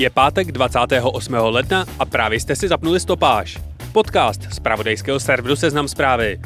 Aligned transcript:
Je 0.00 0.10
pátek 0.10 0.52
28. 0.52 1.34
ledna 1.34 1.86
a 1.98 2.04
právě 2.04 2.40
jste 2.40 2.56
si 2.56 2.68
zapnuli 2.68 3.00
stopáž. 3.00 3.58
Podcast 3.92 4.52
z 4.52 4.60
pravodejského 4.60 5.20
serveru 5.20 5.56
Seznam 5.56 5.88
zprávy. 5.88 6.40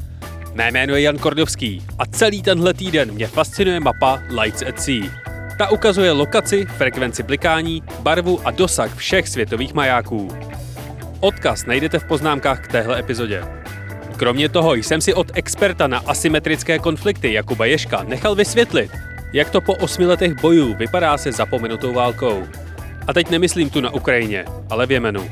Mé 0.54 0.70
jméno 0.70 0.94
je 0.94 1.02
Jan 1.02 1.18
Kordovský 1.18 1.82
a 1.98 2.06
celý 2.06 2.42
tenhle 2.42 2.74
týden 2.74 3.12
mě 3.12 3.26
fascinuje 3.26 3.80
mapa 3.80 4.22
Lights 4.42 4.62
at 4.62 4.80
Sea. 4.80 5.10
Ta 5.58 5.70
ukazuje 5.70 6.12
lokaci, 6.12 6.66
frekvenci 6.76 7.22
blikání, 7.22 7.82
barvu 8.00 8.40
a 8.44 8.50
dosah 8.50 8.96
všech 8.96 9.28
světových 9.28 9.74
majáků. 9.74 10.28
Odkaz 11.20 11.66
najdete 11.66 11.98
v 11.98 12.04
poznámkách 12.04 12.60
k 12.60 12.72
téhle 12.72 12.98
epizodě. 12.98 13.44
Kromě 14.16 14.48
toho 14.48 14.74
jsem 14.74 15.00
si 15.00 15.14
od 15.14 15.30
experta 15.34 15.86
na 15.86 15.98
asymetrické 15.98 16.78
konflikty 16.78 17.32
Jakuba 17.32 17.66
Ješka 17.66 18.02
nechal 18.02 18.34
vysvětlit, 18.34 18.90
jak 19.32 19.50
to 19.50 19.60
po 19.60 19.74
osmi 19.74 20.06
letech 20.06 20.40
bojů 20.40 20.74
vypadá 20.74 21.18
se 21.18 21.32
zapomenutou 21.32 21.92
válkou. 21.92 22.46
A 23.06 23.12
teď 23.12 23.30
nemyslím 23.30 23.70
tu 23.70 23.80
na 23.80 23.90
Ukrajině, 23.90 24.44
ale 24.70 24.86
v 24.86 24.92
Jemenu. 24.92 25.30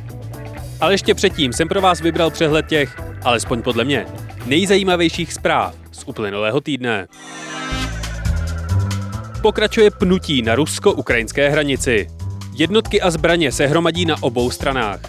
Ale 0.80 0.94
ještě 0.94 1.14
předtím 1.14 1.52
jsem 1.52 1.68
pro 1.68 1.80
vás 1.80 2.00
vybral 2.00 2.30
přehled 2.30 2.66
těch, 2.66 3.00
alespoň 3.22 3.62
podle 3.62 3.84
mě, 3.84 4.06
nejzajímavějších 4.46 5.32
zpráv 5.32 5.74
z 5.92 6.04
uplynulého 6.06 6.60
týdne. 6.60 7.06
Pokračuje 9.42 9.90
pnutí 9.90 10.42
na 10.42 10.54
rusko-ukrajinské 10.54 11.48
hranici. 11.48 12.06
Jednotky 12.54 13.00
a 13.00 13.10
zbraně 13.10 13.52
se 13.52 13.66
hromadí 13.66 14.04
na 14.04 14.22
obou 14.22 14.50
stranách. 14.50 15.00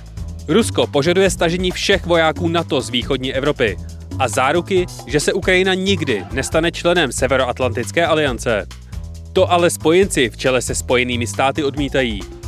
Rusko 0.48 0.88
požaduje 0.88 1.30
stažení 1.30 1.72
všech 1.72 2.06
vojáků 2.06 2.48
NATO 2.48 2.82
z 2.82 2.90
východní 2.90 3.34
Evropy 3.34 3.78
a 4.20 4.28
záruky, 4.28 4.86
že 5.08 5.20
se 5.20 5.34
Ukrajina 5.34 5.74
nikdy 5.74 6.26
nestane 6.32 6.72
členem 6.72 7.12
Severoatlantické 7.12 8.06
aliance. 8.06 8.68
To 9.34 9.52
ale 9.52 9.70
spojenci 9.70 10.30
v 10.30 10.38
čele 10.38 10.62
se 10.62 10.76
spojenými 10.76 11.28
státy 11.28 11.64
odmítají. 11.64 12.43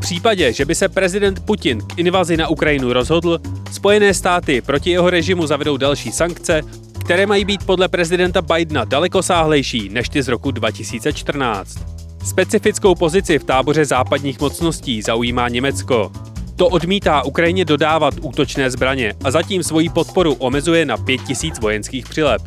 V 0.00 0.08
případě, 0.10 0.52
že 0.52 0.64
by 0.64 0.74
se 0.74 0.88
prezident 0.88 1.40
Putin 1.44 1.80
k 1.80 1.98
invazi 1.98 2.36
na 2.36 2.48
Ukrajinu 2.48 2.92
rozhodl, 2.92 3.40
Spojené 3.72 4.14
státy 4.14 4.60
proti 4.60 4.90
jeho 4.90 5.10
režimu 5.10 5.46
zavedou 5.46 5.76
další 5.76 6.12
sankce, 6.12 6.62
které 7.00 7.26
mají 7.26 7.44
být 7.44 7.64
podle 7.64 7.88
prezidenta 7.88 8.42
Bidena 8.42 8.84
daleko 8.84 9.22
sáhlejší 9.22 9.88
než 9.88 10.08
ty 10.08 10.22
z 10.22 10.28
roku 10.28 10.50
2014. 10.50 11.78
Specifickou 12.24 12.94
pozici 12.94 13.38
v 13.38 13.44
táboře 13.44 13.84
západních 13.84 14.40
mocností 14.40 15.02
zaujímá 15.02 15.48
Německo. 15.48 16.12
To 16.56 16.68
odmítá 16.68 17.22
Ukrajině 17.22 17.64
dodávat 17.64 18.14
útočné 18.22 18.70
zbraně 18.70 19.14
a 19.24 19.30
zatím 19.30 19.62
svoji 19.62 19.88
podporu 19.88 20.34
omezuje 20.34 20.84
na 20.84 20.96
5000 20.96 21.60
vojenských 21.60 22.08
přilep. 22.08 22.42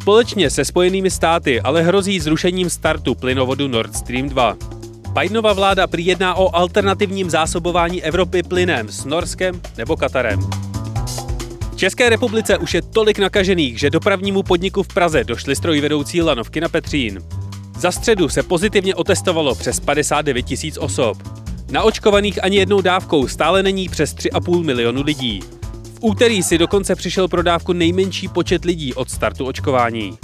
Společně 0.00 0.50
se 0.50 0.64
Spojenými 0.64 1.10
státy 1.10 1.60
ale 1.60 1.82
hrozí 1.82 2.20
zrušením 2.20 2.70
startu 2.70 3.14
plynovodu 3.14 3.68
Nord 3.68 3.96
Stream 3.96 4.28
2. 4.28 4.77
Bidenova 5.12 5.52
vláda 5.52 5.86
prý 5.86 6.06
jedná 6.06 6.34
o 6.34 6.56
alternativním 6.56 7.30
zásobování 7.30 8.02
Evropy 8.02 8.42
plynem 8.42 8.88
s 8.88 9.04
Norskem 9.04 9.60
nebo 9.76 9.96
Katarem. 9.96 10.40
V 11.72 11.76
České 11.76 12.08
republice 12.08 12.58
už 12.58 12.74
je 12.74 12.82
tolik 12.82 13.18
nakažených, 13.18 13.78
že 13.78 13.90
dopravnímu 13.90 14.42
podniku 14.42 14.82
v 14.82 14.88
Praze 14.88 15.24
došly 15.24 15.56
strojvedoucí 15.56 16.22
lanovky 16.22 16.60
na 16.60 16.68
Petřín. 16.68 17.22
Za 17.78 17.90
středu 17.90 18.28
se 18.28 18.42
pozitivně 18.42 18.94
otestovalo 18.94 19.54
přes 19.54 19.80
59 19.80 20.42
tisíc 20.42 20.78
osob. 20.78 21.18
Naočkovaných 21.70 22.44
ani 22.44 22.56
jednou 22.56 22.80
dávkou 22.80 23.28
stále 23.28 23.62
není 23.62 23.88
přes 23.88 24.14
3,5 24.14 24.64
milionu 24.64 25.02
lidí. 25.02 25.40
V 25.94 25.98
úterý 26.00 26.42
si 26.42 26.58
dokonce 26.58 26.94
přišel 26.94 27.28
pro 27.28 27.42
dávku 27.42 27.72
nejmenší 27.72 28.28
počet 28.28 28.64
lidí 28.64 28.94
od 28.94 29.10
startu 29.10 29.46
očkování. 29.46 30.18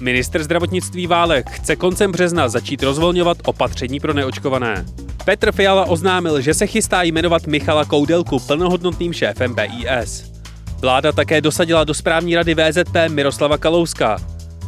Minister 0.00 0.42
zdravotnictví 0.42 1.06
Válek 1.06 1.50
chce 1.50 1.76
koncem 1.76 2.12
března 2.12 2.48
začít 2.48 2.82
rozvolňovat 2.82 3.38
opatření 3.44 4.00
pro 4.00 4.14
neočkované. 4.14 4.84
Petr 5.24 5.52
Fiala 5.52 5.84
oznámil, 5.84 6.40
že 6.40 6.54
se 6.54 6.66
chystá 6.66 7.02
jmenovat 7.02 7.46
Michala 7.46 7.84
Koudelku 7.84 8.38
plnohodnotným 8.38 9.12
šéfem 9.12 9.54
BIS. 9.54 10.32
Vláda 10.80 11.12
také 11.12 11.40
dosadila 11.40 11.84
do 11.84 11.94
správní 11.94 12.36
rady 12.36 12.54
VZP 12.54 12.96
Miroslava 13.08 13.58
Kalouska. 13.58 14.16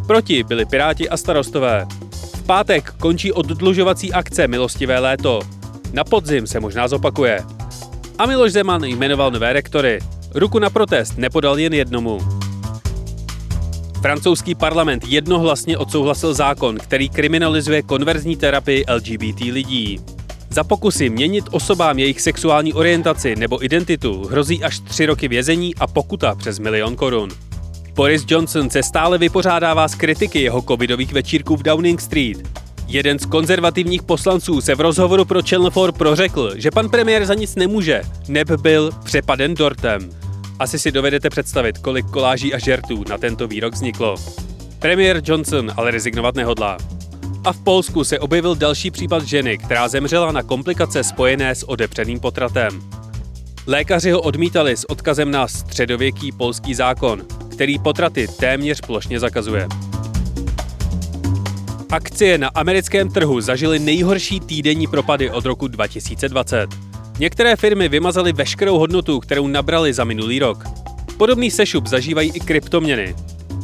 Proti 0.06 0.43
byli 0.43 0.65
Piráti 0.65 1.09
a 1.09 1.17
starostové. 1.17 1.87
V 2.34 2.43
pátek 2.43 2.93
končí 2.93 3.33
oddlužovací 3.33 4.12
akce 4.12 4.49
Milostivé 4.49 4.99
léto. 4.99 5.41
Na 5.93 6.05
podzim 6.05 6.47
se 6.47 6.61
možná 6.61 6.88
zopakuje. 6.88 7.43
A 8.19 8.27
Miloš 8.27 8.53
Zeman 8.53 8.84
jmenoval 8.84 9.31
nové 9.31 9.53
rektory. 9.53 9.99
Ruku 10.34 10.59
na 10.59 10.71
protest 10.71 11.19
nepodal 11.19 11.59
jen 11.59 11.75
jednomu. 11.75 12.38
Francouzský 14.03 14.54
parlament 14.54 15.04
jednohlasně 15.06 15.78
odsouhlasil 15.78 16.34
zákon, 16.34 16.76
který 16.76 17.09
kriminalizuje 17.09 17.82
konverzní 17.82 18.36
terapii 18.36 18.84
LGBT 18.94 19.41
lidí. 19.41 20.00
Za 20.50 20.64
pokusy 20.64 21.10
měnit 21.10 21.44
osobám 21.50 21.98
jejich 21.98 22.20
sexuální 22.20 22.72
orientaci 22.72 23.37
nebo 23.37 23.64
identitu 23.64 24.25
hrozí 24.31 24.64
až 24.64 24.81
tři 24.81 25.06
roky 25.06 25.28
vězení 25.28 25.75
a 25.75 25.87
pokuta 25.87 26.34
přes 26.34 26.58
milion 26.58 26.97
korun. 26.97 27.31
Boris 27.94 28.25
Johnson 28.28 28.70
se 28.70 28.82
stále 28.82 29.19
vypořádává 29.19 29.88
z 29.88 29.94
kritiky 29.94 30.42
jeho 30.42 30.62
covidových 30.62 31.12
večírků 31.12 31.56
v 31.56 31.62
Downing 31.62 32.00
Street. 32.00 32.38
Jeden 32.87 33.19
z 33.19 33.26
konzervativních 33.26 34.03
poslanců 34.03 34.60
se 34.60 34.75
v 34.75 34.81
rozhovoru 34.81 35.25
pro 35.25 35.41
Channel 35.48 35.70
4 35.70 35.92
prořekl, 35.92 36.53
že 36.54 36.70
pan 36.70 36.88
premiér 36.88 37.26
za 37.26 37.34
nic 37.34 37.56
nemůže, 37.56 38.03
neb 38.28 38.50
byl 38.50 38.91
přepaden 39.04 39.54
dortem. 39.54 40.10
Asi 40.58 40.78
si 40.78 40.92
dovedete 40.92 41.30
představit, 41.30 41.78
kolik 41.78 42.06
koláží 42.06 42.54
a 42.54 42.58
žertů 42.58 43.04
na 43.08 43.19
tento 43.19 43.48
výrok 43.48 43.74
vzniklo. 43.74 44.16
Premiér 44.78 45.22
Johnson 45.24 45.72
ale 45.76 45.91
rezignovat 45.91 46.34
nehodlá. 46.34 46.78
A 47.44 47.52
v 47.52 47.60
Polsku 47.64 48.04
se 48.04 48.19
objevil 48.19 48.54
další 48.54 48.91
případ 48.91 49.22
ženy, 49.22 49.58
která 49.58 49.88
zemřela 49.88 50.32
na 50.32 50.42
komplikace 50.42 51.04
spojené 51.04 51.54
s 51.54 51.69
odepřeným 51.69 52.20
potratem. 52.20 52.82
Lékaři 53.66 54.10
ho 54.10 54.20
odmítali 54.20 54.76
s 54.76 54.91
odkazem 54.91 55.30
na 55.30 55.48
středověký 55.48 56.32
polský 56.32 56.75
zákon, 56.75 57.22
který 57.50 57.78
potraty 57.78 58.28
téměř 58.28 58.80
plošně 58.80 59.20
zakazuje. 59.20 59.69
Akcie 61.90 62.38
na 62.38 62.48
americkém 62.48 63.08
trhu 63.08 63.40
zažily 63.40 63.78
nejhorší 63.78 64.40
týdenní 64.40 64.86
propady 64.86 65.30
od 65.30 65.44
roku 65.44 65.69
2020. 65.69 66.88
Některé 67.19 67.56
firmy 67.56 67.89
vymazaly 67.89 68.33
veškerou 68.33 68.79
hodnotu, 68.79 69.21
kterou 69.21 69.47
nabrali 69.47 69.95
za 69.95 70.05
minulý 70.05 70.39
rok. 70.39 70.65
Podobný 71.17 71.51
sešup 71.51 71.87
zažívají 71.87 72.33
i 72.34 72.41
kryptoměny. 72.41 73.15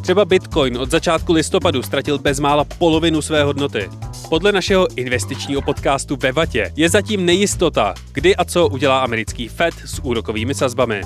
Třeba 0.02 0.24
Bitcoin 0.24 0.78
od 0.78 0.90
začátku 0.90 1.32
listopadu 1.32 1.82
ztratil 1.82 2.18
bezmála 2.18 2.64
polovinu 2.64 3.22
své 3.22 3.44
hodnoty. 3.44 3.90
Podle 4.28 4.52
našeho 4.52 4.88
investičního 4.96 5.62
podcastu 5.62 6.16
ve 6.16 6.32
Vatě 6.32 6.72
je 6.76 6.88
zatím 6.88 7.26
nejistota, 7.26 7.94
kdy 8.12 8.36
a 8.36 8.44
co 8.44 8.68
udělá 8.68 9.00
americký 9.00 9.48
Fed 9.48 9.74
s 9.84 9.98
úrokovými 10.02 10.54
sazbami. 10.54 11.02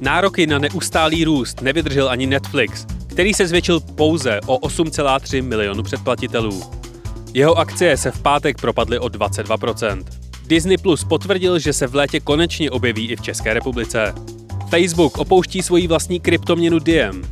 Nároky 0.00 0.46
na 0.46 0.58
neustálý 0.58 1.24
růst 1.24 1.62
nevydržel 1.62 2.08
ani 2.08 2.26
Netflix, 2.26 2.86
který 3.06 3.34
se 3.34 3.46
zvětšil 3.46 3.80
pouze 3.80 4.40
o 4.46 4.58
8,3 4.58 5.42
milionu 5.42 5.82
předplatitelů. 5.82 6.62
Jeho 7.34 7.58
akcie 7.58 7.96
se 7.96 8.10
v 8.10 8.22
pátek 8.22 8.60
propadly 8.60 8.98
o 8.98 9.06
22%. 9.06 10.19
Disney 10.50 10.78
Plus 10.78 11.04
potvrdil, 11.04 11.58
že 11.58 11.72
se 11.72 11.86
v 11.86 11.94
létě 11.94 12.20
konečně 12.20 12.70
objeví 12.70 13.08
i 13.08 13.16
v 13.16 13.22
České 13.22 13.54
republice. 13.54 14.14
Facebook 14.70 15.18
opouští 15.18 15.62
svoji 15.62 15.86
vlastní 15.86 16.20
kryptoměnu 16.20 16.78
Diem. 16.78 17.22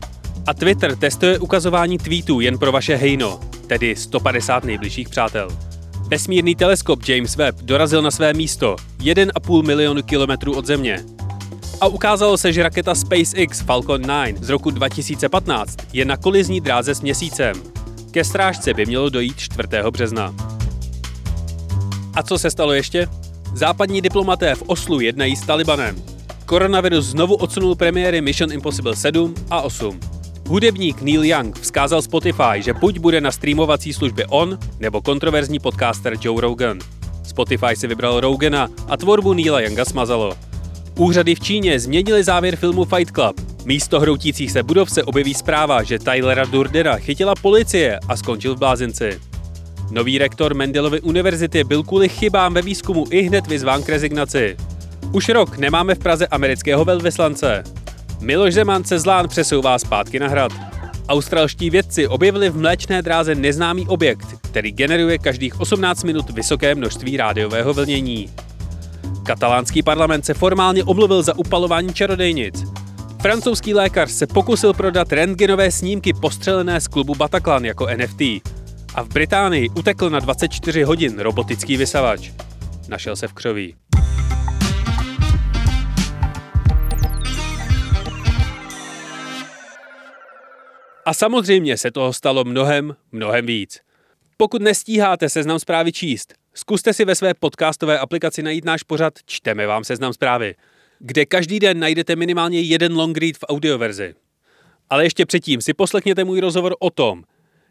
A 0.46 0.54
Twitter 0.54 0.96
testuje 0.96 1.38
ukazování 1.38 1.98
tweetů 1.98 2.40
jen 2.40 2.58
pro 2.58 2.72
vaše 2.72 2.96
hejno, 2.96 3.40
tedy 3.66 3.96
150 3.96 4.64
nejbližších 4.64 5.08
přátel. 5.08 5.48
Vesmírný 6.08 6.54
teleskop 6.54 7.08
James 7.08 7.36
Webb 7.36 7.58
dorazil 7.62 8.02
na 8.02 8.10
své 8.10 8.34
místo 8.34 8.76
1,5 8.98 9.66
milionu 9.66 10.02
kilometrů 10.02 10.56
od 10.56 10.66
Země. 10.66 11.04
A 11.80 11.86
ukázalo 11.86 12.36
se, 12.36 12.52
že 12.52 12.62
raketa 12.62 12.94
SpaceX 12.94 13.60
Falcon 13.60 14.02
9 14.02 14.44
z 14.44 14.48
roku 14.48 14.70
2015 14.70 15.76
je 15.92 16.04
na 16.04 16.16
kolizní 16.16 16.60
dráze 16.60 16.94
s 16.94 17.00
měsícem. 17.00 17.56
Ke 18.10 18.24
strážce 18.24 18.74
by 18.74 18.86
mělo 18.86 19.08
dojít 19.08 19.36
4. 19.36 19.68
března. 19.90 20.34
A 22.18 22.22
co 22.22 22.38
se 22.38 22.50
stalo 22.50 22.72
ještě? 22.72 23.06
Západní 23.54 24.00
diplomaté 24.00 24.54
v 24.54 24.62
Oslu 24.66 25.00
jednají 25.00 25.36
s 25.36 25.46
Talibanem. 25.46 26.02
Koronavirus 26.46 27.06
znovu 27.06 27.34
odsunul 27.34 27.74
premiéry 27.74 28.20
Mission 28.20 28.52
Impossible 28.52 28.96
7 28.96 29.34
a 29.50 29.60
8. 29.60 30.00
Hudebník 30.48 31.02
Neil 31.02 31.24
Young 31.24 31.58
vzkázal 31.58 32.02
Spotify, 32.02 32.62
že 32.62 32.72
buď 32.72 32.98
bude 32.98 33.20
na 33.20 33.30
streamovací 33.30 33.92
službě 33.92 34.26
on, 34.26 34.58
nebo 34.78 35.02
kontroverzní 35.02 35.58
podcaster 35.58 36.14
Joe 36.20 36.40
Rogan. 36.40 36.78
Spotify 37.22 37.76
si 37.76 37.86
vybral 37.86 38.20
Rogana 38.20 38.68
a 38.88 38.96
tvorbu 38.96 39.32
Neila 39.32 39.60
Younga 39.60 39.84
smazalo. 39.84 40.32
Úřady 40.96 41.34
v 41.34 41.40
Číně 41.40 41.80
změnili 41.80 42.24
závěr 42.24 42.56
filmu 42.56 42.84
Fight 42.84 43.14
Club. 43.14 43.40
Místo 43.64 44.00
hroutících 44.00 44.52
se 44.52 44.62
budov 44.62 44.90
se 44.90 45.04
objeví 45.04 45.34
zpráva, 45.34 45.82
že 45.82 45.98
Tylera 45.98 46.44
Durdera 46.44 46.96
chytila 46.96 47.34
policie 47.34 47.98
a 48.08 48.16
skončil 48.16 48.54
v 48.54 48.58
blázinci. 48.58 49.20
Nový 49.90 50.18
rektor 50.18 50.54
Mendelovy 50.54 51.00
univerzity 51.00 51.64
byl 51.64 51.82
kvůli 51.82 52.08
chybám 52.08 52.54
ve 52.54 52.62
výzkumu 52.62 53.04
i 53.10 53.22
hned 53.22 53.46
vyzván 53.46 53.82
k 53.82 53.88
rezignaci. 53.88 54.56
Už 55.12 55.28
rok 55.28 55.58
nemáme 55.58 55.94
v 55.94 55.98
Praze 55.98 56.26
amerického 56.26 56.84
velvyslance. 56.84 57.64
Miloš 58.20 58.54
Zeman 58.54 58.84
se 58.84 58.98
zlán 58.98 59.28
přesouvá 59.28 59.78
zpátky 59.78 60.18
na 60.18 60.28
hrad. 60.28 60.52
Australští 61.08 61.70
vědci 61.70 62.08
objevili 62.08 62.50
v 62.50 62.56
mléčné 62.56 63.02
dráze 63.02 63.34
neznámý 63.34 63.86
objekt, 63.88 64.26
který 64.42 64.72
generuje 64.72 65.18
každých 65.18 65.60
18 65.60 66.04
minut 66.04 66.30
vysoké 66.30 66.74
množství 66.74 67.16
rádiového 67.16 67.74
vlnění. 67.74 68.28
Katalánský 69.26 69.82
parlament 69.82 70.24
se 70.24 70.34
formálně 70.34 70.84
omluvil 70.84 71.22
za 71.22 71.38
upalování 71.38 71.94
čarodejnic. 71.94 72.64
Francouzský 73.22 73.74
lékař 73.74 74.10
se 74.10 74.26
pokusil 74.26 74.72
prodat 74.72 75.12
rentgenové 75.12 75.70
snímky 75.70 76.12
postřelené 76.12 76.80
z 76.80 76.88
klubu 76.88 77.14
Bataclan 77.14 77.64
jako 77.64 77.86
NFT. 77.96 78.22
A 78.98 79.02
v 79.02 79.08
Británii 79.08 79.68
utekl 79.68 80.10
na 80.10 80.20
24 80.20 80.82
hodin 80.82 81.18
robotický 81.18 81.76
vysavač. 81.76 82.30
Našel 82.88 83.16
se 83.16 83.28
v 83.28 83.32
křoví. 83.32 83.76
A 91.04 91.14
samozřejmě 91.14 91.76
se 91.76 91.90
toho 91.90 92.12
stalo 92.12 92.44
mnohem, 92.44 92.96
mnohem 93.12 93.46
víc. 93.46 93.80
Pokud 94.36 94.62
nestíháte 94.62 95.28
seznam 95.28 95.58
zprávy 95.58 95.92
číst, 95.92 96.34
zkuste 96.54 96.92
si 96.92 97.04
ve 97.04 97.14
své 97.14 97.34
podcastové 97.34 97.98
aplikaci 97.98 98.42
najít 98.42 98.64
náš 98.64 98.82
pořad 98.82 99.14
Čteme 99.26 99.66
vám 99.66 99.84
seznam 99.84 100.12
zprávy, 100.12 100.54
kde 100.98 101.26
každý 101.26 101.60
den 101.60 101.78
najdete 101.78 102.16
minimálně 102.16 102.60
jeden 102.60 102.96
long 102.96 103.18
read 103.18 103.36
v 103.36 103.44
audioverzi. 103.48 104.14
Ale 104.90 105.04
ještě 105.04 105.26
předtím 105.26 105.60
si 105.60 105.74
poslechněte 105.74 106.24
můj 106.24 106.40
rozhovor 106.40 106.76
o 106.78 106.90
tom, 106.90 107.24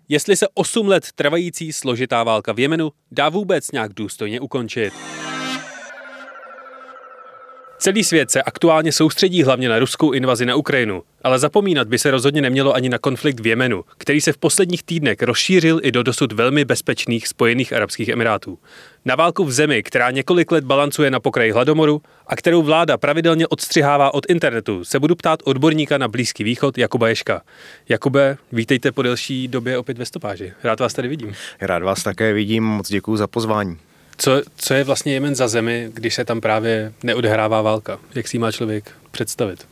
jestli 0.09 0.37
se 0.37 0.45
8 0.53 0.87
let 0.87 1.07
trvající 1.15 1.73
složitá 1.73 2.23
válka 2.23 2.53
v 2.53 2.59
Jemenu 2.59 2.91
dá 3.11 3.29
vůbec 3.29 3.71
nějak 3.71 3.93
důstojně 3.93 4.39
ukončit. 4.39 4.93
Celý 7.79 8.03
svět 8.03 8.31
se 8.31 8.41
aktuálně 8.41 8.91
soustředí 8.91 9.43
hlavně 9.43 9.69
na 9.69 9.79
ruskou 9.79 10.11
invazi 10.11 10.45
na 10.45 10.55
Ukrajinu, 10.55 11.03
ale 11.23 11.39
zapomínat 11.39 11.87
by 11.87 11.99
se 11.99 12.11
rozhodně 12.11 12.41
nemělo 12.41 12.73
ani 12.73 12.89
na 12.89 12.97
konflikt 12.97 13.39
v 13.39 13.47
Jemenu, 13.47 13.83
který 13.97 14.21
se 14.21 14.33
v 14.33 14.37
posledních 14.37 14.83
týdnech 14.83 15.21
rozšířil 15.21 15.79
i 15.83 15.91
do 15.91 16.03
dosud 16.03 16.31
velmi 16.31 16.65
bezpečných 16.65 17.27
Spojených 17.27 17.73
Arabských 17.73 18.09
Emirátů. 18.09 18.59
Na 19.05 19.15
válku 19.15 19.45
v 19.45 19.51
zemi, 19.51 19.83
která 19.83 20.11
několik 20.11 20.51
let 20.51 20.63
balancuje 20.63 21.11
na 21.11 21.19
pokraji 21.19 21.51
hladomoru 21.51 22.01
a 22.27 22.35
kterou 22.35 22.61
vláda 22.61 22.97
pravidelně 22.97 23.47
odstřihává 23.47 24.13
od 24.13 24.25
internetu, 24.29 24.83
se 24.83 24.99
budu 24.99 25.15
ptát 25.15 25.39
odborníka 25.43 25.97
na 25.97 26.07
Blízký 26.07 26.43
východ 26.43 26.77
Jakuba 26.77 27.09
Ješka. 27.09 27.41
Jakube, 27.89 28.37
vítejte 28.51 28.91
po 28.91 29.01
delší 29.01 29.47
době 29.47 29.77
opět 29.77 29.97
ve 29.97 30.05
stopáži. 30.05 30.53
Rád 30.63 30.79
vás 30.79 30.93
tady 30.93 31.07
vidím. 31.07 31.33
Rád 31.61 31.83
vás 31.83 32.03
také 32.03 32.33
vidím, 32.33 32.63
moc 32.63 32.89
děkuji 32.89 33.17
za 33.17 33.27
pozvání. 33.27 33.77
Co, 34.17 34.41
co 34.55 34.73
je 34.73 34.83
vlastně 34.83 35.13
Jemen 35.13 35.35
za 35.35 35.47
zemi, 35.47 35.89
když 35.93 36.15
se 36.15 36.25
tam 36.25 36.41
právě 36.41 36.93
neodehrává 37.03 37.61
válka? 37.61 37.99
Jak 38.15 38.27
si 38.27 38.39
má 38.39 38.51
člověk 38.51 38.91
představit? 39.11 39.67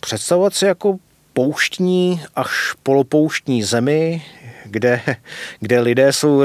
Představovat 0.00 0.54
si 0.54 0.64
jako 0.64 0.98
pouštní 1.32 2.20
až 2.34 2.74
polopouštní 2.82 3.62
zemi, 3.62 4.22
kde, 4.64 5.00
kde 5.60 5.80
lidé 5.80 6.12
jsou 6.12 6.44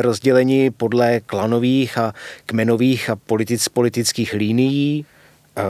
rozděleni 0.00 0.70
podle 0.70 1.20
klanových 1.20 1.98
a 1.98 2.14
kmenových 2.46 3.10
a 3.10 3.16
politic, 3.16 3.68
politických 3.68 4.32
linií, 4.32 5.06
eh, 5.56 5.62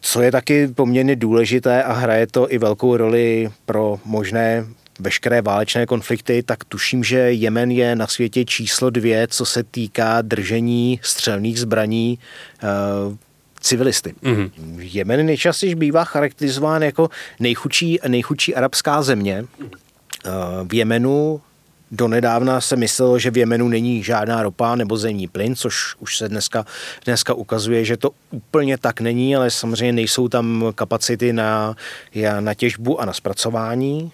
co 0.00 0.22
je 0.22 0.32
taky 0.32 0.68
poměrně 0.68 1.16
důležité 1.16 1.82
a 1.82 1.92
hraje 1.92 2.26
to 2.26 2.52
i 2.52 2.58
velkou 2.58 2.96
roli 2.96 3.50
pro 3.66 4.00
možné 4.04 4.66
veškeré 4.98 5.42
válečné 5.42 5.86
konflikty, 5.86 6.42
tak 6.42 6.64
tuším, 6.64 7.04
že 7.04 7.18
Jemen 7.18 7.70
je 7.70 7.96
na 7.96 8.06
světě 8.06 8.44
číslo 8.44 8.90
dvě, 8.90 9.28
co 9.28 9.46
se 9.46 9.62
týká 9.62 10.22
držení 10.22 11.00
střelných 11.02 11.60
zbraní 11.60 12.18
uh, 13.08 13.16
civilisty. 13.60 14.14
Mm-hmm. 14.22 14.50
Jemen 14.78 15.26
nejčastěji 15.26 15.74
bývá 15.74 16.04
charakterizován 16.04 16.82
jako 16.82 17.10
nejchudší, 17.40 17.98
nejchudší 18.08 18.54
arabská 18.54 19.02
země. 19.02 19.44
Uh, 19.60 20.68
v 20.68 20.74
Jemenu 20.74 21.40
Donedávna 21.90 22.60
se 22.60 22.76
myslelo, 22.76 23.18
že 23.18 23.30
v 23.30 23.36
Jemenu 23.36 23.68
není 23.68 24.02
žádná 24.02 24.42
ropa 24.42 24.74
nebo 24.76 24.96
zemní 24.96 25.28
plyn, 25.28 25.56
což 25.56 25.94
už 25.98 26.16
se 26.16 26.28
dneska, 26.28 26.66
dneska 27.04 27.34
ukazuje, 27.34 27.84
že 27.84 27.96
to 27.96 28.10
úplně 28.30 28.78
tak 28.78 29.00
není, 29.00 29.36
ale 29.36 29.50
samozřejmě 29.50 29.92
nejsou 29.92 30.28
tam 30.28 30.72
kapacity 30.74 31.32
na, 31.32 31.76
na 32.40 32.54
těžbu 32.54 33.00
a 33.00 33.04
na 33.04 33.12
zpracování. 33.12 34.12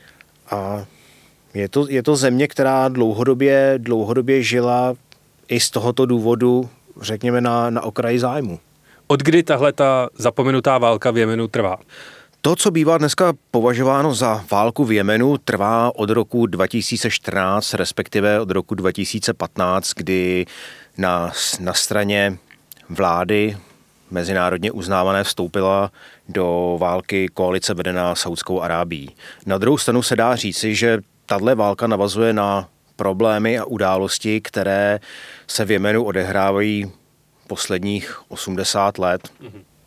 A 0.55 0.87
je 1.55 1.69
to, 1.69 1.87
je 1.89 2.03
to 2.03 2.17
země, 2.17 2.49
která 2.49 2.89
dlouhodobě, 2.89 3.75
dlouhodobě 3.79 4.43
žila 4.43 4.95
i 5.49 5.61
z 5.61 5.71
tohoto 5.71 6.06
důvodu, 6.06 6.69
řekněme, 7.01 7.41
na, 7.41 7.71
na 7.71 7.83
okraji 7.83 8.19
zájmu. 8.19 8.59
Od 9.06 9.23
kdy 9.23 9.43
tahle 9.43 9.73
ta 9.73 10.09
zapomenutá 10.19 10.79
válka 10.79 11.11
v 11.11 11.19
Jemenu 11.19 11.49
trvá? 11.49 11.77
To, 12.41 12.56
co 12.56 12.71
bývá 12.71 12.99
dneska 12.99 13.33
považováno 13.51 14.15
za 14.15 14.45
válku 14.51 14.85
v 14.85 14.93
Jemenu, 14.93 15.39
trvá 15.39 15.95
od 15.95 16.11
roku 16.11 16.47
2014, 16.47 17.75
respektive 17.75 18.41
od 18.41 18.50
roku 18.50 18.75
2015, 18.75 19.93
kdy 19.97 20.47
na, 20.99 21.33
na 21.61 21.73
straně 21.75 22.39
vlády 22.89 23.57
mezinárodně 24.11 24.73
uznávané 24.73 25.25
vstoupila 25.25 25.93
do 26.29 26.77
války 26.81 27.29
koalice 27.29 27.75
vedená 27.75 28.15
Saudskou 28.15 28.61
Arábí. 28.61 29.11
Na 29.47 29.59
druhou 29.59 29.79
stranu 29.79 30.03
se 30.03 30.17
dá 30.17 30.37
říci, 30.37 30.75
že 30.75 30.99
tahle 31.27 31.55
válka 31.55 31.87
navazuje 31.87 32.33
na 32.33 32.69
problémy 32.97 33.59
a 33.59 33.65
události, 33.65 34.41
které 34.41 35.01
se 35.47 35.65
v 35.65 35.71
Jemenu 35.71 36.05
odehrávají 36.05 36.93
posledních 37.47 38.21
80 38.29 38.99
let. 38.99 39.33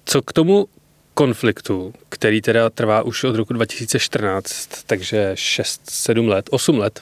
Co 0.06 0.22
k 0.22 0.34
tomu 0.34 0.68
konfliktu, 1.13 1.94
který 2.10 2.42
teda 2.42 2.70
trvá 2.70 3.02
už 3.02 3.24
od 3.24 3.36
roku 3.36 3.54
2014, 3.54 4.70
takže 4.88 5.31
6-7 5.34 6.28
let, 6.28 6.46
8 6.52 6.80
let, 6.80 7.02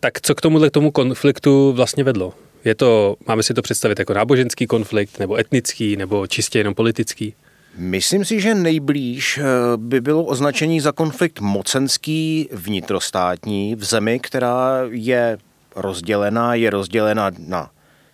tak 0.00 0.20
co 0.20 0.34
k 0.34 0.40
tomuhle 0.40 0.70
tomu 0.70 0.90
konfliktu 0.90 1.72
vlastně 1.72 2.04
vedlo? 2.04 2.34
Je 2.64 2.74
to, 2.74 3.16
máme 3.28 3.42
si 3.42 3.54
to 3.54 3.62
představit 3.62 3.98
jako 3.98 4.14
náboženský 4.14 4.66
konflikt, 4.66 5.18
nebo 5.18 5.38
etnický, 5.38 5.96
nebo 5.96 6.26
čistě 6.26 6.58
jenom 6.58 6.74
politický? 6.74 7.34
Myslím 7.76 8.24
si, 8.24 8.40
že 8.40 8.54
nejblíž 8.54 9.38
eh, 9.38 9.42
by 9.76 10.00
bylo 10.00 10.24
označení 10.24 10.80
za 10.80 10.92
konflikt 10.92 11.40
mocenský 11.40 12.48
vnitrostátní 12.52 13.74
v 13.74 13.84
zemi, 13.84 14.18
která 14.18 14.80
je 14.90 15.38
rozdělena, 15.76 16.54
je 16.54 16.70
rozdělena 16.70 17.30
na 17.38 17.70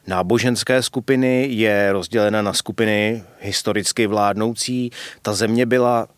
náboženské 0.07 0.83
skupiny, 0.83 1.49
je 1.51 1.93
rozdělena 1.93 2.43
na 2.43 2.53
skupiny 2.53 3.23
historicky 3.41 4.07
vládnoucí. 4.07 4.91
Ta 5.23 5.35
země 5.35 5.67
byla 5.67 6.09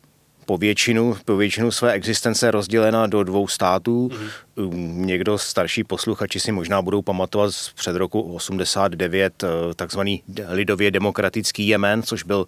po 0.50 0.58
většinu, 0.58 1.16
po 1.24 1.36
většinu 1.36 1.70
své 1.70 1.92
existence 1.92 2.50
rozdělena 2.50 3.06
do 3.06 3.24
dvou 3.24 3.48
států. 3.48 4.10
Mm-hmm. 4.56 4.74
Někdo 5.06 5.38
starší 5.38 5.84
posluchači 5.84 6.40
si 6.40 6.52
možná 6.52 6.82
budou 6.82 7.02
pamatovat 7.02 7.54
z 7.54 7.72
před 7.72 7.96
roku 7.96 8.20
89 8.20 9.42
eh, 9.42 9.74
takzvaný 9.74 10.22
lidově 10.48 10.90
demokratický 10.90 11.68
Jemen, 11.68 12.02
což 12.02 12.22
byl 12.22 12.46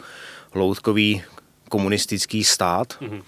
loutkový 0.55 1.23
komunistický 1.69 2.45
stát. 2.45 2.89
Mm-hmm. 3.01 3.23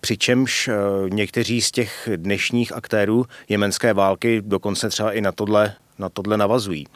Přičemž 0.00 0.68
eh, 0.68 0.74
někteří 1.08 1.62
z 1.62 1.70
těch 1.70 2.08
dnešních 2.16 2.72
aktérů 2.72 3.26
jemenské 3.48 3.92
války 3.92 4.42
dokonce 4.46 4.88
třeba 4.88 5.12
i 5.12 5.20
na 5.20 5.32
tohle, 5.32 5.74
na 5.98 6.08
tohle 6.08 6.36
navazují. 6.36 6.86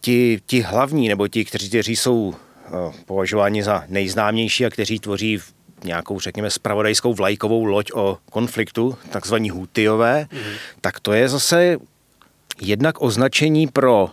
Ti, 0.00 0.40
ti 0.46 0.60
hlavní, 0.60 1.08
nebo 1.08 1.28
ti, 1.28 1.44
kteří, 1.44 1.68
kteří 1.68 1.96
jsou 1.96 2.34
eh, 2.34 2.70
považováni 3.06 3.62
za 3.62 3.84
nejznámější 3.88 4.66
a 4.66 4.70
kteří 4.70 4.98
tvoří 4.98 5.38
nějakou, 5.84 6.20
řekněme, 6.20 6.50
spravodajskou 6.50 7.14
vlajkovou 7.14 7.64
loď 7.64 7.92
o 7.94 8.18
konfliktu, 8.30 8.96
takzvaní 9.10 9.50
Hutiové, 9.50 10.26
mm-hmm. 10.30 10.56
tak 10.80 11.00
to 11.00 11.12
je 11.12 11.28
zase 11.28 11.76
jednak 12.60 13.02
označení 13.02 13.66
pro 13.66 14.10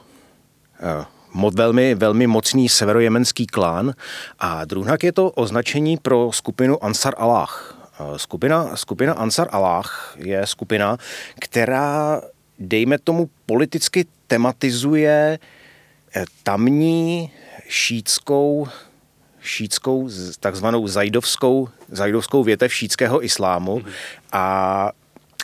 uh, 1.35 1.51
velmi, 1.53 1.95
velmi 1.95 2.27
mocný 2.27 2.69
severojemenský 2.69 3.47
klán 3.47 3.93
a 4.39 4.65
druhak 4.65 5.03
je 5.03 5.11
to 5.11 5.31
označení 5.31 5.97
pro 5.97 6.31
skupinu 6.33 6.83
Ansar 6.83 7.13
Allah. 7.17 7.79
Uh, 7.99 8.17
skupina, 8.17 8.75
skupina 8.75 9.13
Ansar 9.13 9.47
Allah 9.51 10.15
je 10.17 10.47
skupina, 10.47 10.97
která, 11.39 12.21
dejme 12.59 12.97
tomu, 12.97 13.29
politicky 13.45 14.05
tematizuje 14.27 15.39
eh, 16.15 16.25
tamní 16.43 17.31
šítskou 17.67 18.67
šítskou, 19.43 20.09
takzvanou 20.39 20.87
zajdovskou, 20.87 21.69
zajdovskou 21.91 22.43
větev 22.43 22.73
šítského 22.73 23.25
islámu 23.25 23.79
mm-hmm. 23.79 23.91
a 24.31 24.91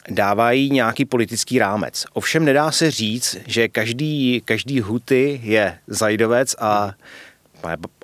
dávají 0.09 0.71
nějaký 0.71 1.05
politický 1.05 1.59
rámec. 1.59 2.05
Ovšem 2.13 2.45
nedá 2.45 2.71
se 2.71 2.91
říct, 2.91 3.37
že 3.47 3.67
každý, 3.67 4.41
každý 4.45 4.81
huty 4.81 5.41
je 5.43 5.77
zajdovec 5.87 6.55
a 6.59 6.93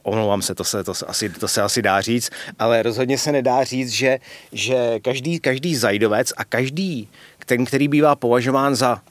omlouvám 0.04 0.42
se, 0.42 0.56
to 0.56 0.64
se, 0.64 0.84
to, 0.84 0.94
se 0.94 1.06
asi, 1.06 1.30
to 1.30 1.48
se 1.48 1.62
asi 1.62 1.82
dá 1.82 2.02
říct, 2.02 2.30
ale 2.60 2.84
rozhodně 2.84 3.18
se 3.18 3.32
nedá 3.32 3.64
říct, 3.64 3.92
že, 3.92 4.20
že 4.52 5.00
každý, 5.00 5.40
každý 5.40 5.76
zajdovec 5.76 6.34
a 6.38 6.46
každý, 6.46 7.10
ten, 7.46 7.66
který 7.66 7.88
bývá 7.88 8.16
považován 8.16 8.76
za 8.76 9.02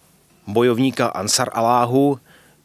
bojovníka 0.46 1.06
Ansar 1.06 1.48
Aláhu, 1.52 2.18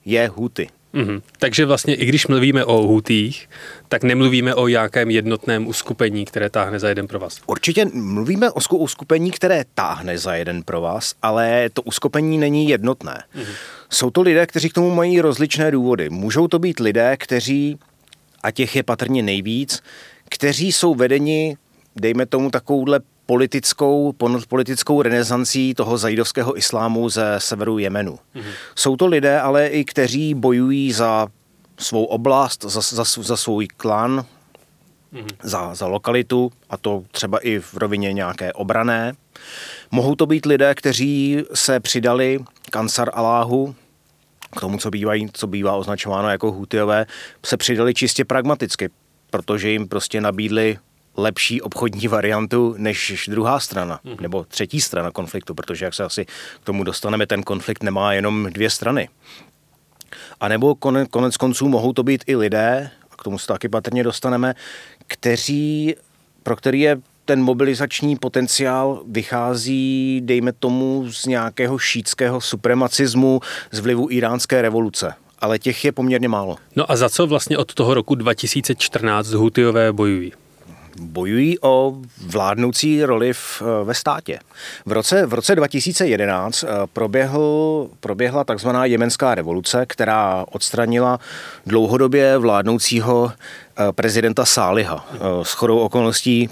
je 0.05 0.27
huty. 0.27 0.69
Mm-hmm. 0.93 1.21
Takže 1.39 1.65
vlastně 1.65 1.95
i 1.95 2.05
když 2.05 2.27
mluvíme 2.27 2.65
o 2.65 2.73
hutých, 2.73 3.49
tak 3.87 4.03
nemluvíme 4.03 4.55
o 4.55 4.67
nějakém 4.67 5.09
jednotném 5.09 5.67
uskupení, 5.67 6.25
které 6.25 6.49
táhne 6.49 6.79
za 6.79 6.89
jeden 6.89 7.07
pro 7.07 7.19
vás. 7.19 7.41
Určitě 7.47 7.85
mluvíme 7.93 8.51
o 8.51 8.77
uskupení, 8.77 9.31
které 9.31 9.65
táhne 9.73 10.17
za 10.17 10.35
jeden 10.35 10.63
pro 10.63 10.81
vás, 10.81 11.13
ale 11.21 11.69
to 11.73 11.81
uskupení 11.81 12.37
není 12.37 12.69
jednotné. 12.69 13.23
Mm-hmm. 13.35 13.53
Jsou 13.89 14.09
to 14.09 14.21
lidé, 14.21 14.45
kteří 14.45 14.69
k 14.69 14.73
tomu 14.73 14.95
mají 14.95 15.21
rozličné 15.21 15.71
důvody. 15.71 16.09
Můžou 16.09 16.47
to 16.47 16.59
být 16.59 16.79
lidé, 16.79 17.17
kteří 17.17 17.77
a 18.43 18.51
těch 18.51 18.75
je 18.75 18.83
patrně 18.83 19.23
nejvíc, 19.23 19.83
kteří 20.29 20.71
jsou 20.71 20.95
vedeni, 20.95 21.57
dejme 21.95 22.25
tomu 22.25 22.51
takovouhle 22.51 22.99
politickou, 23.29 24.13
politickou 24.47 25.01
renesancí 25.01 25.73
toho 25.73 25.97
zajdovského 25.97 26.57
islámu 26.57 27.09
ze 27.09 27.35
severu 27.37 27.77
Jemenu. 27.77 28.19
Mm-hmm. 28.35 28.53
Jsou 28.75 28.95
to 28.95 29.07
lidé 29.07 29.41
ale 29.41 29.67
i 29.67 29.85
kteří 29.85 30.33
bojují 30.33 30.93
za 30.93 31.27
svou 31.79 32.03
oblast, 32.05 32.63
za, 32.63 32.81
za, 32.81 33.03
za 33.03 33.37
svůj 33.37 33.67
klan, 33.67 34.25
mm-hmm. 35.13 35.35
za, 35.43 35.75
za 35.75 35.87
lokalitu, 35.87 36.51
a 36.69 36.77
to 36.77 37.03
třeba 37.11 37.37
i 37.39 37.59
v 37.59 37.73
rovině 37.73 38.13
nějaké 38.13 38.53
obrané. 38.53 39.13
Mohou 39.91 40.15
to 40.15 40.25
být 40.25 40.45
lidé, 40.45 40.75
kteří 40.75 41.43
se 41.53 41.79
přidali 41.79 42.39
k 42.71 42.75
Ansar 42.75 43.09
Aláhu, 43.13 43.75
k 44.57 44.59
tomu, 44.59 44.77
co, 44.77 44.89
bývají, 44.89 45.29
co 45.33 45.47
bývá 45.47 45.75
označováno 45.75 46.29
jako 46.29 46.51
Hutiové, 46.51 47.05
se 47.45 47.57
přidali 47.57 47.93
čistě 47.93 48.25
pragmaticky, 48.25 48.89
protože 49.29 49.69
jim 49.69 49.87
prostě 49.87 50.21
nabídli 50.21 50.77
lepší 51.21 51.61
obchodní 51.61 52.07
variantu 52.07 52.75
než 52.77 53.29
druhá 53.31 53.59
strana, 53.59 53.99
mm. 54.03 54.15
nebo 54.21 54.43
třetí 54.43 54.81
strana 54.81 55.11
konfliktu, 55.11 55.55
protože 55.55 55.85
jak 55.85 55.93
se 55.93 56.03
asi 56.03 56.25
k 56.61 56.65
tomu 56.65 56.83
dostaneme, 56.83 57.27
ten 57.27 57.43
konflikt 57.43 57.83
nemá 57.83 58.13
jenom 58.13 58.47
dvě 58.51 58.69
strany. 58.69 59.09
A 60.39 60.47
nebo 60.47 60.75
konec, 60.75 61.09
konec 61.11 61.37
konců 61.37 61.67
mohou 61.67 61.93
to 61.93 62.03
být 62.03 62.23
i 62.27 62.35
lidé, 62.35 62.91
a 63.11 63.15
k 63.15 63.23
tomu 63.23 63.39
se 63.39 63.47
taky 63.47 63.69
patrně 63.69 64.03
dostaneme, 64.03 64.55
kteří, 65.07 65.95
pro 66.43 66.55
který 66.55 66.79
je 66.79 66.97
ten 67.25 67.41
mobilizační 67.43 68.15
potenciál 68.15 69.03
vychází, 69.07 70.21
dejme 70.23 70.51
tomu, 70.51 71.05
z 71.11 71.25
nějakého 71.25 71.77
šítského 71.77 72.41
supremacismu, 72.41 73.39
z 73.71 73.79
vlivu 73.79 74.07
iránské 74.11 74.61
revoluce. 74.61 75.13
Ale 75.39 75.59
těch 75.59 75.85
je 75.85 75.91
poměrně 75.91 76.29
málo. 76.29 76.55
No 76.75 76.91
a 76.91 76.95
za 76.95 77.09
co 77.09 77.27
vlastně 77.27 77.57
od 77.57 77.73
toho 77.73 77.93
roku 77.93 78.15
2014 78.15 79.27
Hutiové 79.27 79.93
bojují? 79.93 80.33
Bojují 80.99 81.59
o 81.61 81.95
vládnoucí 82.27 83.03
roli 83.03 83.33
v, 83.33 83.61
ve 83.83 83.93
státě. 83.93 84.39
V 84.85 84.91
roce, 84.91 85.25
v 85.25 85.33
roce 85.33 85.55
2011 85.55 86.63
eh, 86.63 86.67
proběhl, 86.93 87.87
proběhla 87.99 88.43
takzvaná 88.43 88.85
jemenská 88.85 89.35
revoluce, 89.35 89.85
která 89.85 90.45
odstranila 90.51 91.19
dlouhodobě 91.65 92.37
vládnoucího 92.37 93.31
eh, 93.31 93.91
prezidenta 93.91 94.45
Sáliha. 94.45 95.09
Eh, 95.13 95.19
s 95.43 95.51
chodou 95.51 95.79
okolností 95.79 96.49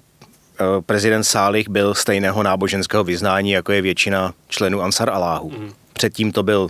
prezident 0.85 1.23
Sálih 1.23 1.69
byl 1.69 1.95
stejného 1.95 2.43
náboženského 2.43 3.03
vyznání, 3.03 3.51
jako 3.51 3.71
je 3.71 3.81
většina 3.81 4.33
členů 4.47 4.81
Ansar 4.81 5.09
Aláhu. 5.09 5.49
Mhm. 5.49 5.71
Předtím 5.93 6.31
to 6.31 6.43
byl 6.43 6.69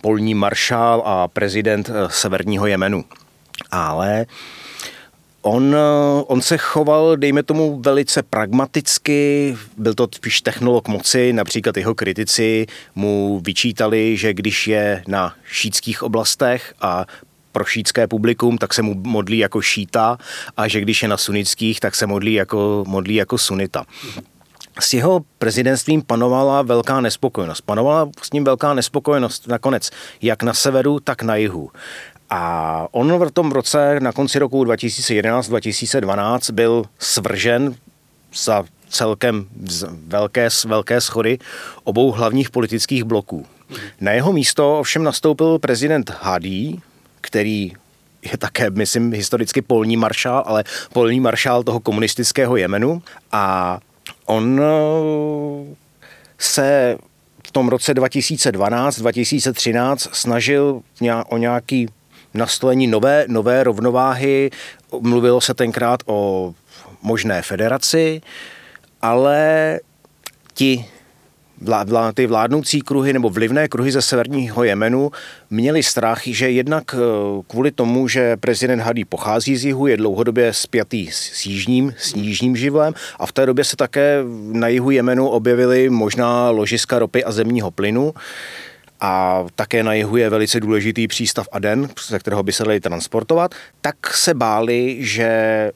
polní 0.00 0.34
maršál 0.34 1.02
a 1.06 1.28
prezident 1.28 1.90
severního 2.08 2.66
Jemenu. 2.66 3.04
Ale 3.70 4.26
On, 5.48 5.74
eh, 5.74 5.78
on 6.26 6.42
se 6.42 6.58
choval, 6.58 7.16
dejme 7.16 7.42
tomu, 7.42 7.80
velice 7.80 8.22
pragmaticky, 8.22 9.56
byl 9.76 9.94
to 9.94 10.08
spíš 10.14 10.40
technolog 10.40 10.88
moci, 10.88 11.32
například 11.32 11.76
jeho 11.76 11.94
kritici 11.94 12.66
mu 12.94 13.40
vyčítali, 13.44 14.16
že 14.16 14.34
když 14.34 14.66
je 14.66 15.02
na 15.08 15.34
šítských 15.44 16.02
oblastech 16.02 16.74
a 16.80 17.06
pro 17.52 17.64
šítské 17.64 18.06
publikum, 18.06 18.58
tak 18.58 18.74
se 18.74 18.82
mu 18.82 18.94
modlí 18.94 19.38
jako 19.38 19.60
šíta 19.60 20.18
a 20.56 20.68
že 20.68 20.80
když 20.80 21.02
je 21.02 21.08
na 21.08 21.16
sunnických, 21.16 21.80
tak 21.80 21.94
se 21.94 22.06
modlí 22.06 22.32
jako, 22.32 22.84
modlí 22.86 23.14
jako 23.14 23.38
sunita. 23.38 23.84
S 24.80 24.94
jeho 24.94 25.20
prezidentstvím 25.38 26.02
panovala 26.02 26.62
velká 26.62 27.00
nespokojenost. 27.00 27.60
Panovala 27.60 28.08
s 28.22 28.32
ním 28.32 28.44
velká 28.44 28.74
nespokojenost 28.74 29.48
nakonec, 29.48 29.90
jak 30.22 30.42
na 30.42 30.54
severu, 30.54 31.00
tak 31.00 31.22
na 31.22 31.36
jihu. 31.36 31.70
A 32.30 32.86
on 32.90 33.28
v 33.28 33.30
tom 33.30 33.52
roce 33.52 34.00
na 34.00 34.12
konci 34.12 34.38
roku 34.38 34.64
2011-2012 34.64 36.52
byl 36.52 36.84
svržen 36.98 37.74
za 38.34 38.64
celkem 38.88 39.46
velké, 40.06 40.48
velké 40.66 41.00
schody 41.00 41.38
obou 41.84 42.12
hlavních 42.12 42.50
politických 42.50 43.04
bloků. 43.04 43.46
Na 44.00 44.12
jeho 44.12 44.32
místo 44.32 44.78
ovšem 44.78 45.02
nastoupil 45.02 45.58
prezident 45.58 46.10
Hadi, 46.20 46.78
který 47.20 47.72
je 48.32 48.38
také, 48.38 48.70
myslím, 48.70 49.12
historicky 49.12 49.62
polní 49.62 49.96
maršál, 49.96 50.42
ale 50.46 50.64
polní 50.92 51.20
maršál 51.20 51.62
toho 51.62 51.80
komunistického 51.80 52.56
Jemenu. 52.56 53.02
A 53.32 53.78
on 54.26 54.60
eh, 54.60 54.64
se 56.38 56.98
v 57.46 57.50
tom 57.50 57.68
roce 57.68 57.94
2012-2013 57.94 59.96
snažil 60.12 60.80
o 61.28 61.36
nějaký 61.36 61.88
nastolení 62.36 62.86
nové, 62.86 63.24
nové 63.28 63.64
rovnováhy. 63.64 64.50
Mluvilo 65.00 65.40
se 65.40 65.54
tenkrát 65.54 66.00
o 66.06 66.54
možné 67.02 67.42
federaci, 67.42 68.20
ale 69.02 69.80
ti 70.54 70.84
vlá, 71.60 71.84
vlá, 71.84 72.12
ty 72.12 72.26
vládnoucí 72.26 72.80
kruhy 72.80 73.12
nebo 73.12 73.30
vlivné 73.30 73.68
kruhy 73.68 73.92
ze 73.92 74.02
severního 74.02 74.64
Jemenu 74.64 75.10
měli 75.50 75.82
strach, 75.82 76.22
že 76.26 76.50
jednak 76.50 76.94
eh, 76.94 76.98
kvůli 77.46 77.70
tomu, 77.70 78.08
že 78.08 78.36
prezident 78.36 78.80
Hadi 78.80 79.04
pochází 79.04 79.56
z 79.56 79.64
jihu, 79.64 79.86
je 79.86 79.96
dlouhodobě 79.96 80.52
spjatý 80.52 81.08
s 81.12 81.46
jižním, 81.46 81.94
s 81.98 82.14
jižním 82.14 82.56
živlem 82.56 82.94
a 83.18 83.26
v 83.26 83.32
té 83.32 83.46
době 83.46 83.64
se 83.64 83.76
také 83.76 84.24
na 84.52 84.68
jihu 84.68 84.90
Jemenu 84.90 85.28
objevily 85.28 85.90
možná 85.90 86.50
ložiska 86.50 86.98
ropy 86.98 87.24
a 87.24 87.32
zemního 87.32 87.70
plynu 87.70 88.14
a 89.00 89.44
také 89.54 89.82
na 89.82 89.92
jihu 89.92 90.16
je 90.16 90.30
velice 90.30 90.60
důležitý 90.60 91.08
přístav 91.08 91.48
Aden, 91.52 91.88
ze 92.08 92.18
kterého 92.18 92.42
by 92.42 92.52
se 92.52 92.64
dali 92.64 92.80
transportovat, 92.80 93.54
tak 93.80 94.16
se 94.16 94.34
báli, 94.34 94.96
že 95.00 95.72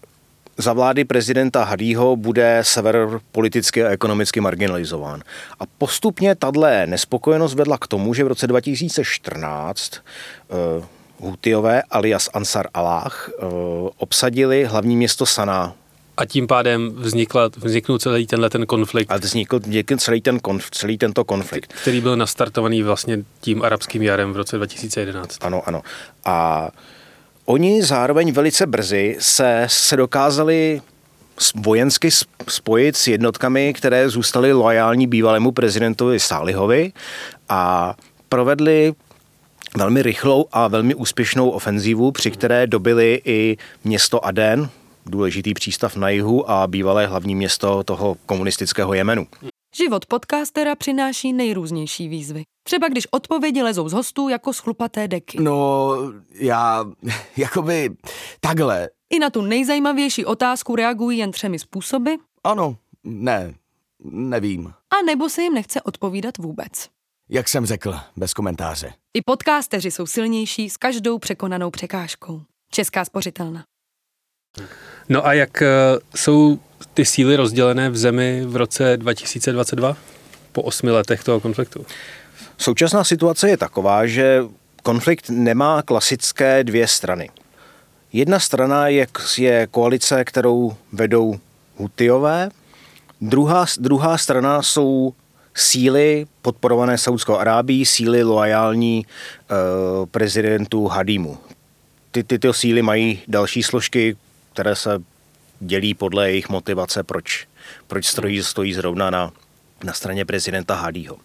za 0.57 0.73
vlády 0.73 1.05
prezidenta 1.05 1.65
Hadího 1.65 2.17
bude 2.17 2.59
sever 2.63 3.09
politicky 3.33 3.85
a 3.85 3.89
ekonomicky 3.89 4.41
marginalizován. 4.41 5.23
A 5.61 5.65
postupně 5.79 6.35
tato 6.35 6.61
nespokojenost 6.87 7.55
vedla 7.55 7.79
k 7.79 7.87
tomu, 7.87 8.15
že 8.15 8.25
v 8.25 8.29
roce 8.29 8.47
2014 8.47 9.93
uh, 10.79 10.85
Hutiové 11.19 11.83
alias 11.83 12.31
Ansar 12.33 12.67
Allah 12.75 13.29
uh, 13.29 13.49
obsadili 13.97 14.65
hlavní 14.65 14.97
město 14.97 15.27
Sana 15.27 15.75
a 16.21 16.25
tím 16.25 16.47
pádem 16.47 16.91
vznikla, 16.97 17.51
vzniknul 17.57 17.99
celý 17.99 18.27
tenhle 18.27 18.51
ten 18.51 18.67
konflikt. 18.67 19.13
A 19.13 19.17
vznikl, 19.17 19.61
celý, 19.99 20.21
ten 20.21 20.41
konf, 20.41 20.71
celý 20.71 20.99
tento 20.99 21.25
konflikt. 21.25 21.73
Který 21.73 22.01
byl 22.01 22.17
nastartovaný 22.17 22.83
vlastně 22.83 23.19
tím 23.41 23.63
arabským 23.63 24.03
jarem 24.03 24.33
v 24.33 24.37
roce 24.37 24.57
2011. 24.57 25.39
Ano, 25.41 25.63
ano. 25.67 25.83
A 26.25 26.69
oni 27.45 27.83
zároveň 27.83 28.33
velice 28.33 28.67
brzy 28.67 29.17
se, 29.21 29.65
se 29.67 29.97
dokázali 29.97 30.83
vojensky 31.55 32.11
spojit 32.49 32.97
s 32.97 33.07
jednotkami, 33.07 33.73
které 33.73 34.09
zůstaly 34.09 34.53
loajální 34.53 35.07
bývalému 35.07 35.53
prezidentovi 35.53 36.21
Sálihovi 36.21 36.93
a 37.49 37.95
provedli 38.29 38.93
velmi 39.77 40.03
rychlou 40.03 40.47
a 40.53 40.69
velmi 40.69 40.95
úspěšnou 40.95 41.51
ofenzívu, 41.51 42.13
při 42.13 42.31
které 42.31 42.67
dobili 42.67 43.21
i 43.25 43.57
město 43.85 44.25
Aden, 44.25 44.71
důležitý 45.11 45.55
přístav 45.55 45.97
na 45.97 46.09
jihu 46.09 46.51
a 46.51 46.67
bývalé 46.67 47.07
hlavní 47.07 47.35
město 47.35 47.85
toho 47.85 48.17
komunistického 48.27 48.95
Jemenu. 48.95 49.27
Život 49.77 50.07
podcastera 50.07 50.75
přináší 50.75 51.33
nejrůznější 51.33 52.09
výzvy. 52.09 52.43
Třeba 52.63 52.89
když 52.89 53.07
odpovědi 53.11 53.63
lezou 53.63 53.89
z 53.89 53.93
hostů 53.93 54.29
jako 54.29 54.53
schlupaté 54.53 55.09
deky. 55.09 55.39
No, 55.41 55.91
já, 56.35 56.85
jakoby, 57.37 57.91
takhle. 58.41 58.89
I 59.11 59.19
na 59.19 59.31
tu 59.31 59.43
nejzajímavější 59.43 60.25
otázku 60.25 60.77
reagují 60.77 61.19
jen 61.19 61.31
třemi 61.31 61.59
způsoby. 61.59 62.11
Ano, 62.45 62.77
ne, 63.05 63.55
nevím. 64.05 64.67
A 64.67 65.03
nebo 65.07 65.29
se 65.29 65.43
jim 65.43 65.55
nechce 65.55 65.83
odpovídat 65.83 66.39
vůbec. 66.39 66.89
Jak 67.29 67.49
jsem 67.49 67.67
řekl, 67.67 67.95
bez 68.17 68.35
komentáře. 68.35 68.93
I 69.15 69.23
podcasteři 69.23 69.91
jsou 69.91 70.07
silnější 70.07 70.71
s 70.71 70.77
každou 70.77 71.19
překonanou 71.19 71.71
překážkou. 71.71 72.43
Česká 72.73 73.05
spořitelna. 73.05 73.65
No 75.09 75.27
a 75.27 75.33
jak 75.33 75.63
eh, 75.63 75.69
jsou 76.15 76.59
ty 76.95 77.05
síly 77.05 77.37
rozdělené 77.37 77.91
v 77.91 77.97
zemi 77.97 78.43
v 78.47 78.57
roce 78.57 78.97
2022 78.97 79.97
po 80.53 80.63
osmi 80.63 80.91
letech 80.91 81.25
toho 81.25 81.41
konfliktu? 81.41 81.87
Současná 82.59 83.05
situace 83.05 83.49
je 83.49 83.57
taková, 83.57 84.07
že 84.07 84.43
konflikt 84.83 85.31
nemá 85.31 85.83
klasické 85.83 86.65
dvě 86.65 86.87
strany. 86.89 87.31
Jedna 88.13 88.41
strana 88.41 88.89
je, 88.89 89.07
je 89.39 89.67
koalice, 89.71 90.25
kterou 90.25 90.77
vedou 90.93 91.39
Hutiové, 91.77 92.51
druhá, 93.21 93.67
druhá 93.79 94.19
strana 94.19 94.63
jsou 94.63 95.15
síly 95.55 96.27
podporované 96.43 96.99
Saudskou 96.99 97.37
Arábií, 97.37 97.87
síly 97.87 98.23
loajální 98.23 98.99
e, 98.99 99.07
prezidentu 100.07 100.87
Hadimu. 100.87 101.39
Ty, 102.11 102.25
tyto 102.25 102.53
síly 102.53 102.83
mají 102.83 103.23
další 103.29 103.63
složky, 103.63 104.17
které 104.53 104.77
se 104.77 104.91
dělí 105.61 105.95
podle 105.95 106.31
jejich 106.31 106.49
motivace, 106.49 107.03
proč, 107.03 107.47
proč 107.87 108.07
stojí, 108.07 108.43
stojí 108.43 108.75
zrovna 108.75 109.11
na, 109.11 109.33
na 109.85 109.93
straně 109.93 110.25
prezidenta 110.25 110.75
Hadího. 110.75 111.17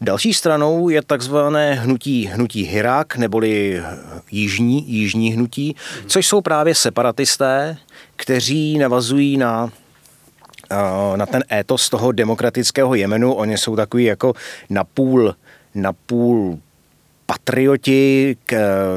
Další 0.00 0.34
stranou 0.34 0.88
je 0.88 1.02
takzvané 1.02 1.74
hnutí, 1.74 2.26
hnutí 2.26 2.62
Hirak, 2.62 3.16
neboli 3.16 3.82
jižní, 4.30 4.92
jižní 4.92 5.32
hnutí, 5.32 5.76
což 6.06 6.26
jsou 6.26 6.40
právě 6.40 6.74
separatisté, 6.74 7.76
kteří 8.16 8.78
navazují 8.78 9.36
na 9.36 9.70
na 11.16 11.26
ten 11.26 11.44
étos 11.52 11.88
toho 11.88 12.12
demokratického 12.12 12.94
Jemenu. 12.94 13.34
Oni 13.34 13.58
jsou 13.58 13.76
takový 13.76 14.04
jako 14.04 14.34
napůl, 14.70 15.34
napůl 15.74 16.58
patrioti, 17.30 18.36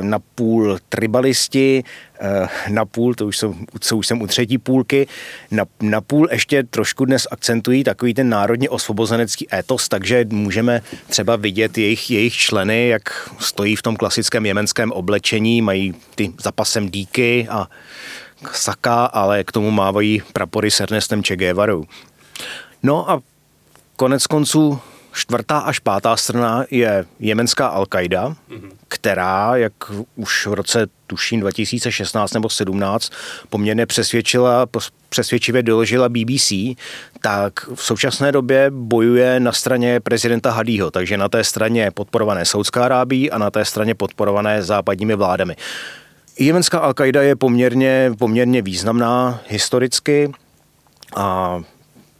na 0.02 0.20
půl 0.20 0.78
tribalisti, 0.90 1.84
eh, 2.22 2.48
na 2.70 2.86
půl, 2.86 3.14
to 3.14 3.28
už 3.28 3.38
jsem, 3.38 3.66
co 3.80 3.98
už 3.98 4.08
jsem 4.08 4.22
u 4.22 4.28
třetí 4.28 4.58
půlky, 4.58 5.08
na, 5.52 5.66
na 5.82 6.02
půl 6.02 6.28
ještě 6.32 6.64
trošku 6.64 7.06
dnes 7.06 7.28
akcentují 7.32 7.84
takový 7.84 8.14
ten 8.14 8.30
národně 8.30 8.70
osvobozenecký 8.70 9.48
étos, 9.54 9.90
takže 9.90 10.26
můžeme 10.30 10.82
třeba 11.08 11.36
vidět 11.36 11.78
jejich, 11.78 12.12
jejich 12.12 12.34
členy, 12.34 12.88
jak 12.88 13.30
stojí 13.40 13.76
v 13.76 13.82
tom 13.82 13.96
klasickém 13.96 14.46
jemenském 14.46 14.92
oblečení, 14.92 15.62
mají 15.62 15.94
ty 16.16 16.34
zapasem 16.42 16.90
díky 16.90 17.48
a 17.50 17.68
saka, 18.54 19.06
ale 19.06 19.44
k 19.44 19.52
tomu 19.52 19.72
mávají 19.72 20.22
prapory 20.34 20.72
s 20.72 20.80
Ernestem 20.80 21.24
Che 21.24 21.36
Guevarou. 21.36 21.86
No 22.84 23.12
a 23.12 23.22
konec 23.96 24.28
konců 24.28 24.80
čtvrtá 25.14 25.60
až 25.60 25.80
pátá 25.80 26.18
strana 26.18 26.66
je 26.72 27.06
jemenská 27.20 27.78
Al-Qaida, 27.80 28.36
mm-hmm. 28.50 28.72
která, 28.88 29.56
jak 29.56 29.74
už 30.16 30.48
v 30.48 30.54
roce 30.54 30.88
tuším 31.08 31.40
2016 31.40 32.34
nebo 32.34 32.50
17 32.50 33.12
poměrně 33.50 33.86
přesvědčila, 33.86 34.68
přesvědčivě 35.10 35.64
doložila 35.64 36.10
BBC, 36.10 36.52
tak 37.22 37.54
v 37.76 37.84
současné 37.84 38.32
době 38.32 38.68
bojuje 38.70 39.40
na 39.40 39.52
straně 39.52 40.00
prezidenta 40.00 40.52
Hadího, 40.52 40.92
takže 40.92 41.18
na 41.18 41.30
té 41.30 41.44
straně 41.44 41.92
podporované 41.92 42.46
Saudská 42.46 42.86
Arábí 42.86 43.32
a 43.32 43.38
na 43.38 43.52
té 43.52 43.66
straně 43.66 43.96
podporované 43.96 44.64
západními 44.64 45.16
vládami. 45.16 45.56
Jemenská 46.40 46.92
Al-Qaida 46.92 47.22
je 47.22 47.36
poměrně, 47.36 48.12
poměrně 48.20 48.62
významná 48.62 49.42
historicky 49.48 50.32
a 51.16 51.60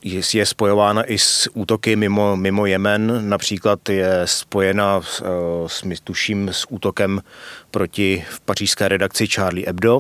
je, 0.04 0.46
spojována 0.46 1.04
i 1.04 1.18
s 1.18 1.50
útoky 1.54 1.96
mimo, 1.96 2.38
mimo 2.38 2.66
Jemen. 2.66 3.30
Například 3.30 3.90
je 3.90 4.22
spojena 4.26 5.02
s, 5.02 5.24
s, 5.68 6.02
tuším, 6.04 6.50
s 6.50 6.66
útokem 6.72 7.22
proti 7.72 8.26
v 8.30 8.40
pařížské 8.40 8.88
redakci 8.88 9.28
Charlie 9.28 9.68
Hebdo. 9.68 10.00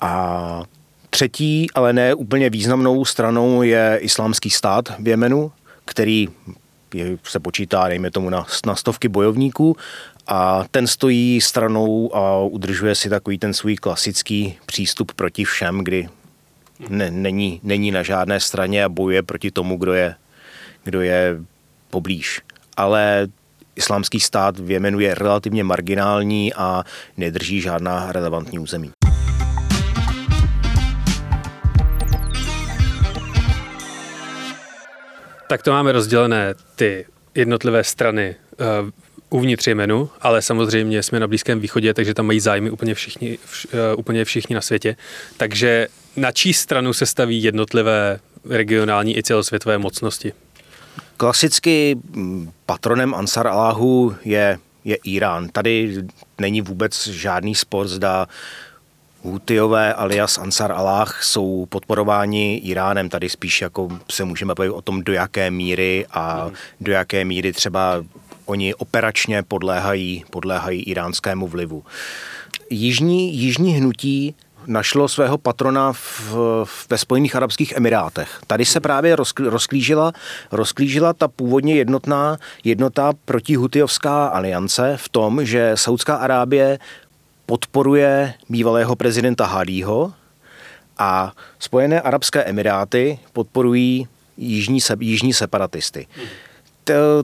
A 0.00 0.62
třetí, 1.10 1.66
ale 1.74 1.92
ne 1.92 2.14
úplně 2.14 2.50
významnou 2.50 3.04
stranou 3.04 3.62
je 3.62 3.98
islámský 4.00 4.50
stát 4.50 4.88
v 4.98 5.08
Jemenu, 5.08 5.52
který 5.84 6.28
je, 6.94 7.18
se 7.24 7.40
počítá, 7.40 7.88
dejme 7.88 8.10
tomu, 8.10 8.30
na, 8.30 8.46
na 8.66 8.76
stovky 8.76 9.08
bojovníků 9.08 9.76
a 10.26 10.64
ten 10.70 10.86
stojí 10.86 11.40
stranou 11.40 12.16
a 12.16 12.38
udržuje 12.38 12.94
si 12.94 13.08
takový 13.08 13.38
ten 13.38 13.54
svůj 13.54 13.76
klasický 13.76 14.58
přístup 14.66 15.12
proti 15.12 15.44
všem, 15.44 15.78
kdy 15.84 16.08
ne, 16.88 17.10
není, 17.10 17.60
není 17.62 17.90
na 17.90 18.02
žádné 18.02 18.40
straně 18.40 18.84
a 18.84 18.88
bojuje 18.88 19.22
proti 19.22 19.50
tomu, 19.50 19.76
kdo 19.76 19.92
je, 19.92 20.14
kdo 20.84 21.00
je 21.00 21.36
poblíž. 21.90 22.40
Ale 22.76 23.28
islámský 23.76 24.20
stát 24.20 24.58
v 24.58 24.70
Jemenu 24.70 25.00
je 25.00 25.14
relativně 25.14 25.64
marginální 25.64 26.54
a 26.54 26.84
nedrží 27.16 27.60
žádná 27.60 28.12
relevantní 28.12 28.58
území. 28.58 28.90
Tak 35.48 35.62
to 35.62 35.70
máme 35.70 35.92
rozdělené 35.92 36.54
ty 36.76 37.06
jednotlivé 37.34 37.84
strany 37.84 38.34
uh, 38.82 38.90
uvnitř 39.30 39.66
Jemenu, 39.66 40.10
ale 40.20 40.42
samozřejmě 40.42 41.02
jsme 41.02 41.20
na 41.20 41.26
Blízkém 41.26 41.60
východě, 41.60 41.94
takže 41.94 42.14
tam 42.14 42.26
mají 42.26 42.40
zájmy 42.40 42.70
úplně 42.70 42.94
všichni, 42.94 43.38
vš, 43.46 43.64
uh, 43.64 43.80
úplně 43.96 44.24
všichni 44.24 44.54
na 44.54 44.60
světě. 44.60 44.96
Takže 45.36 45.88
na 46.16 46.32
čí 46.32 46.52
stranu 46.52 46.92
se 46.92 47.06
staví 47.06 47.42
jednotlivé 47.42 48.20
regionální 48.50 49.18
i 49.18 49.22
celosvětové 49.22 49.78
mocnosti? 49.78 50.32
Klasicky 51.16 51.96
mm, 52.10 52.50
patronem 52.66 53.14
Ansar 53.14 53.46
Allahu 53.46 54.14
je, 54.24 54.58
je 54.84 54.96
Irán. 55.04 55.48
Tady 55.48 56.04
není 56.38 56.60
vůbec 56.60 57.06
žádný 57.06 57.54
spor, 57.54 57.88
zda 57.88 58.26
Hutiové 59.22 59.94
alias 59.94 60.38
Ansar 60.38 60.72
Allah 60.72 61.22
jsou 61.22 61.66
podporováni 61.68 62.56
Iránem. 62.56 63.08
Tady 63.08 63.28
spíš 63.28 63.60
jako 63.60 63.88
se 64.10 64.24
můžeme 64.24 64.54
bavit 64.54 64.70
o 64.70 64.82
tom, 64.82 65.02
do 65.02 65.12
jaké 65.12 65.50
míry 65.50 66.06
a 66.10 66.50
do 66.80 66.92
jaké 66.92 67.24
míry 67.24 67.52
třeba 67.52 68.04
oni 68.44 68.74
operačně 68.74 69.42
podléhají, 69.42 70.24
podléhají 70.30 70.82
iránskému 70.82 71.48
vlivu. 71.48 71.84
Jižní, 72.70 73.36
jižní 73.36 73.72
hnutí 73.72 74.34
našlo 74.66 75.08
svého 75.08 75.38
patrona 75.38 75.92
v, 75.92 76.34
v, 76.64 76.86
ve 76.90 76.98
Spojených 76.98 77.36
Arabských 77.36 77.72
Emirátech. 77.72 78.40
Tady 78.46 78.64
se 78.64 78.80
právě 78.80 79.16
rozklížila, 79.38 80.12
rozklížila 80.52 81.12
ta 81.12 81.28
původně 81.28 81.74
jednotná 81.74 82.36
jednota 82.64 83.12
protihutiovská 83.24 84.26
aliance 84.26 84.96
v 84.96 85.08
tom, 85.08 85.44
že 85.44 85.72
Saudská 85.74 86.16
Arábie 86.16 86.78
podporuje 87.46 88.34
bývalého 88.48 88.96
prezidenta 88.96 89.46
Hadího 89.46 90.12
a 90.98 91.32
Spojené 91.58 92.00
Arabské 92.00 92.44
Emiráty 92.44 93.18
podporují 93.32 94.08
jižní, 94.36 94.80
se, 94.80 94.96
jižní 95.00 95.32
separatisty. 95.32 96.06
Hmm 96.16 96.26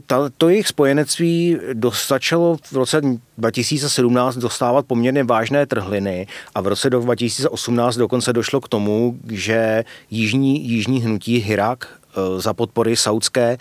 to, 0.06 0.30
to 0.38 0.48
jejich 0.48 0.68
spojenectví 0.68 1.58
začalo 2.06 2.56
v 2.64 2.72
roce 2.72 3.00
2017 3.38 4.36
dostávat 4.36 4.86
poměrně 4.86 5.24
vážné 5.24 5.66
trhliny 5.66 6.26
a 6.54 6.60
v 6.60 6.66
roce 6.66 6.90
2018 6.90 7.96
dokonce 7.96 8.32
došlo 8.32 8.60
k 8.60 8.68
tomu, 8.68 9.16
že 9.30 9.84
jižní, 10.10 10.68
jižní 10.68 11.00
hnutí 11.00 11.36
Hirak 11.36 11.88
eh, 11.88 12.40
za 12.40 12.54
podpory 12.54 12.96
saudské 12.96 13.52
eh, 13.52 13.58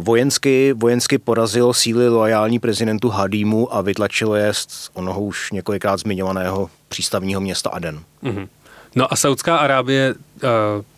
vojensky, 0.00 0.72
vojensky 0.72 1.18
porazilo 1.18 1.74
síly 1.74 2.08
loajální 2.08 2.58
prezidentu 2.58 3.08
Hadímu 3.08 3.74
a 3.74 3.80
vytlačilo 3.80 4.34
je 4.34 4.54
z 4.54 4.90
onoho 4.94 5.20
už 5.20 5.52
několikrát 5.52 5.96
zmiňovaného 5.96 6.70
přístavního 6.88 7.40
města 7.40 7.70
Aden. 7.70 8.00
Mm-hmm. 8.22 8.48
No 8.96 9.12
a 9.12 9.16
Saudská 9.16 9.56
Arábie 9.56 10.14
uh, 10.14 10.50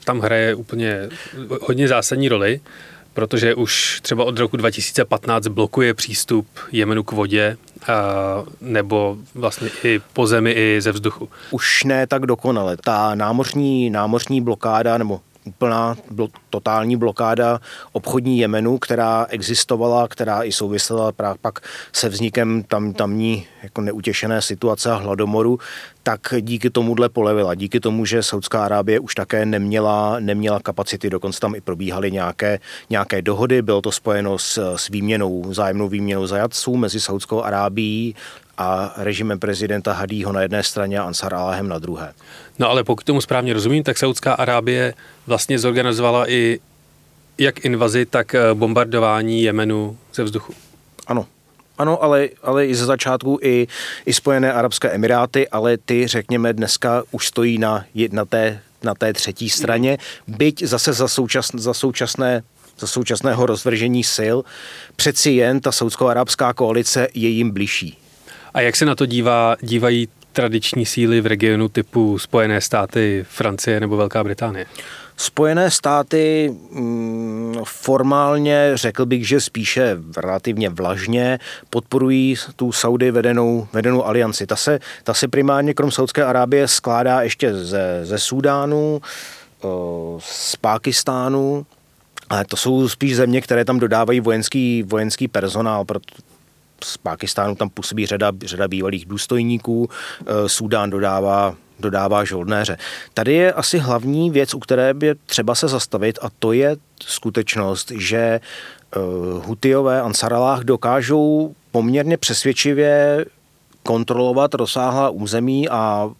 tam 0.04 0.20
hraje 0.20 0.54
úplně 0.54 1.08
hodně 1.60 1.88
zásadní 1.88 2.28
roli 2.28 2.60
protože 3.16 3.54
už 3.54 4.00
třeba 4.02 4.24
od 4.24 4.38
roku 4.38 4.56
2015 4.56 5.46
blokuje 5.46 5.94
přístup 5.94 6.46
Jemenu 6.72 7.02
k 7.02 7.12
vodě 7.12 7.56
nebo 8.60 9.16
vlastně 9.34 9.68
i 9.84 10.00
po 10.12 10.26
zemi, 10.26 10.52
i 10.52 10.80
ze 10.80 10.92
vzduchu. 10.92 11.28
Už 11.50 11.84
ne 11.84 12.06
tak 12.06 12.26
dokonale. 12.26 12.76
Ta 12.76 13.14
námořní, 13.14 13.90
námořní 13.90 14.40
blokáda 14.40 14.98
nebo 14.98 15.20
úplná 15.46 15.96
totální 16.50 16.96
blokáda 16.96 17.60
obchodní 17.92 18.38
Jemenu, 18.38 18.78
která 18.78 19.26
existovala, 19.30 20.08
která 20.08 20.42
i 20.42 20.52
souvisela 20.52 21.12
právě 21.12 21.38
pak 21.40 21.60
se 21.92 22.08
vznikem 22.08 22.62
tam, 22.62 22.92
tamní 22.92 23.46
jako 23.62 23.80
neutěšené 23.80 24.42
situace 24.42 24.90
a 24.90 24.94
hladomoru, 24.94 25.58
tak 26.02 26.20
díky 26.40 26.70
tomuhle 26.70 27.08
polevila. 27.08 27.54
Díky 27.54 27.80
tomu, 27.80 28.04
že 28.04 28.22
Saudská 28.22 28.64
Arábie 28.64 29.00
už 29.00 29.14
také 29.14 29.46
neměla, 29.46 30.16
neměla 30.20 30.60
kapacity, 30.60 31.10
dokonce 31.10 31.40
tam 31.40 31.54
i 31.54 31.60
probíhaly 31.60 32.12
nějaké, 32.12 32.58
nějaké 32.90 33.22
dohody, 33.22 33.62
bylo 33.62 33.82
to 33.82 33.92
spojeno 33.92 34.38
s, 34.38 34.76
s 34.76 34.88
výměnou, 34.88 35.54
zájemnou 35.54 35.88
výměnou 35.88 36.26
zajatců 36.26 36.76
mezi 36.76 37.00
Saudskou 37.00 37.42
Arábií 37.42 38.14
a 38.58 38.94
režimem 38.96 39.38
prezidenta 39.38 39.92
Hadího 39.92 40.32
na 40.32 40.42
jedné 40.42 40.62
straně 40.62 40.98
a 40.98 41.02
Ansar 41.02 41.34
Allahem 41.34 41.68
na 41.68 41.78
druhé. 41.78 42.12
No 42.58 42.70
ale 42.70 42.84
pokud 42.84 43.04
tomu 43.04 43.20
správně 43.20 43.52
rozumím, 43.52 43.82
tak 43.82 43.98
Saudská 43.98 44.32
Arábie 44.34 44.94
vlastně 45.26 45.58
zorganizovala 45.58 46.30
i 46.30 46.60
jak 47.38 47.64
invazi, 47.64 48.06
tak 48.06 48.34
eh, 48.34 48.54
bombardování 48.54 49.42
Jemenu 49.42 49.98
ze 50.14 50.24
vzduchu. 50.24 50.54
Ano, 51.06 51.26
ano, 51.78 52.02
ale, 52.02 52.28
ale 52.42 52.66
i 52.66 52.74
ze 52.74 52.86
začátku 52.86 53.38
i, 53.42 53.66
i 54.06 54.12
Spojené 54.12 54.52
Arabské 54.52 54.90
Emiráty, 54.90 55.48
ale 55.48 55.76
ty, 55.76 56.06
řekněme, 56.06 56.52
dneska 56.52 57.02
už 57.10 57.26
stojí 57.26 57.58
na, 57.58 57.84
na, 58.12 58.24
té, 58.24 58.60
na 58.82 58.94
té 58.94 59.12
třetí 59.12 59.50
straně, 59.50 59.98
byť 60.26 60.62
zase 60.62 60.92
za, 60.92 61.08
součas, 61.08 61.50
za 61.54 61.74
současné 61.74 62.42
za 62.78 62.86
současného 62.86 63.46
rozvržení 63.46 64.04
sil, 64.16 64.36
přeci 64.96 65.30
jen 65.30 65.60
ta 65.60 65.72
saudsko-arabská 65.72 66.54
koalice 66.54 67.08
je 67.14 67.28
jim 67.28 67.50
blížší. 67.50 67.98
A 68.56 68.60
jak 68.60 68.76
se 68.76 68.84
na 68.84 68.94
to 68.94 69.06
dívá, 69.06 69.56
dívají 69.60 70.08
tradiční 70.32 70.86
síly 70.86 71.20
v 71.20 71.26
regionu 71.26 71.68
typu 71.68 72.18
Spojené 72.18 72.60
státy, 72.60 73.24
Francie 73.28 73.80
nebo 73.80 73.96
Velká 73.96 74.24
Británie? 74.24 74.66
Spojené 75.16 75.70
státy 75.70 76.54
mm, 76.70 77.54
formálně 77.64 78.70
řekl 78.74 79.06
bych, 79.06 79.28
že 79.28 79.40
spíše 79.40 79.96
relativně 80.16 80.68
vlažně 80.68 81.38
podporují 81.70 82.36
tu 82.56 82.72
Saudy 82.72 83.10
vedenou, 83.10 83.68
vedenou 83.72 84.04
alianci. 84.04 84.46
Ta 84.46 84.56
se, 84.56 84.78
ta 85.04 85.14
se 85.14 85.28
primárně 85.28 85.74
krom 85.74 85.90
Saudské 85.90 86.24
Arábie 86.24 86.68
skládá 86.68 87.22
ještě 87.22 87.54
ze, 87.54 88.00
ze 88.02 88.18
Súdánu, 88.18 89.00
z 90.18 90.56
Pákistánu 90.56 91.66
Ale 92.28 92.44
to 92.44 92.56
jsou 92.56 92.88
spíš 92.88 93.16
země, 93.16 93.40
které 93.40 93.64
tam 93.64 93.78
dodávají 93.78 94.20
vojenský, 94.20 94.82
vojenský 94.82 95.28
personál, 95.28 95.84
proto 95.84 96.35
z 96.84 96.96
Pákistánu 96.96 97.54
tam 97.54 97.70
působí 97.70 98.06
řada, 98.06 98.32
řada 98.44 98.68
bývalých 98.68 99.06
důstojníků, 99.06 99.88
eh, 100.20 100.48
Súdán 100.48 100.90
dodává 100.90 101.54
dodává 101.80 102.24
žoldnéře. 102.24 102.78
Tady 103.14 103.34
je 103.34 103.52
asi 103.52 103.78
hlavní 103.78 104.30
věc, 104.30 104.54
u 104.54 104.58
které 104.58 104.94
by 104.94 105.14
třeba 105.26 105.54
se 105.54 105.68
zastavit 105.68 106.18
a 106.22 106.28
to 106.38 106.52
je 106.52 106.76
skutečnost, 107.02 107.92
že 107.98 108.40
uh, 108.96 109.02
Hutiové 109.44 110.00
Ansaralách 110.00 110.60
dokážou 110.60 111.54
poměrně 111.70 112.16
přesvědčivě 112.16 113.24
kontrolovat 113.82 114.54
rozsáhlá 114.54 115.10
území 115.10 115.68
a 115.68 116.10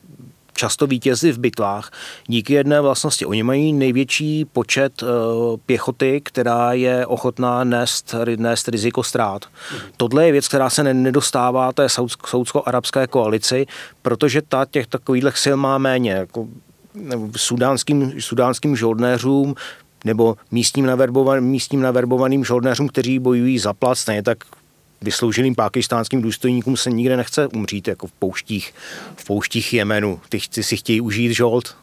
často 0.56 0.86
vítězi 0.86 1.32
v 1.32 1.38
bitvách 1.38 1.90
díky 2.26 2.52
jedné 2.52 2.80
vlastnosti. 2.80 3.26
Oni 3.26 3.42
mají 3.42 3.72
největší 3.72 4.44
počet 4.44 5.02
uh, 5.02 5.08
pěchoty, 5.66 6.20
která 6.24 6.72
je 6.72 7.06
ochotná 7.06 7.64
nést, 7.64 8.14
nést 8.36 8.68
riziko 8.68 9.02
ztrát. 9.02 9.44
Mm. 9.72 9.78
Tohle 9.96 10.26
je 10.26 10.32
věc, 10.32 10.48
která 10.48 10.70
se 10.70 10.94
nedostává 10.94 11.72
té 11.72 11.88
saudsko-arabské 12.26 13.06
koalici, 13.06 13.66
protože 14.02 14.42
ta 14.42 14.64
těch 14.70 14.86
takových 14.86 15.38
sil 15.42 15.56
má 15.56 15.78
méně. 15.78 16.10
Jako 16.10 16.46
sudánským, 17.36 18.20
sudánským 18.20 18.76
žoldnéřům 18.76 19.54
nebo 20.04 20.36
místním, 20.50 20.86
naverbovaným, 20.86 21.44
místním 21.44 21.80
naverbovaným 21.80 22.44
žoldnéřům, 22.44 22.88
kteří 22.88 23.18
bojují 23.18 23.58
za 23.58 23.72
plat, 23.72 23.94
stejně 23.94 24.22
tak 24.22 24.38
vysloužilým 25.06 25.54
pákistánským 25.54 26.22
důstojníkům 26.22 26.76
se 26.76 26.90
nikde 26.90 27.16
nechce 27.16 27.46
umřít, 27.46 27.88
jako 27.88 28.06
v 28.06 28.12
pouštích, 28.12 28.74
v 29.16 29.24
pouštích 29.24 29.72
Jemenu. 29.72 30.20
Ty, 30.28 30.38
ty 30.54 30.62
si 30.62 30.76
chtějí 30.76 31.00
užít 31.00 31.32
žolt. 31.32 31.76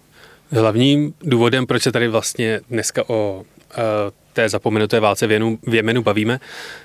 Hlavním 0.51 1.13
důvodem, 1.21 1.65
proč 1.65 1.83
se 1.83 1.91
tady 1.91 2.07
vlastně 2.07 2.61
dneska 2.69 3.09
o 3.09 3.43
uh, 3.43 3.83
té 4.33 4.49
zapomenuté 4.49 4.99
válce 4.99 5.27
v, 5.27 5.57
v 5.63 5.73
Jemenu 5.73 6.03
bavíme, 6.03 6.39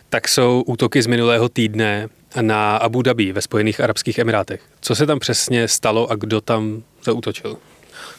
tak 0.08 0.28
jsou 0.28 0.62
útoky 0.66 1.02
z 1.02 1.06
minulého 1.06 1.48
týdne 1.48 2.08
na 2.40 2.76
Abu 2.76 3.02
Dhabi 3.02 3.32
ve 3.32 3.42
Spojených 3.42 3.80
Arabských 3.80 4.18
Emirátech. 4.18 4.62
Co 4.80 4.94
se 4.94 5.06
tam 5.06 5.18
přesně 5.18 5.68
stalo 5.68 6.10
a 6.10 6.14
kdo 6.14 6.40
tam 6.40 6.82
zautočil? 7.04 7.56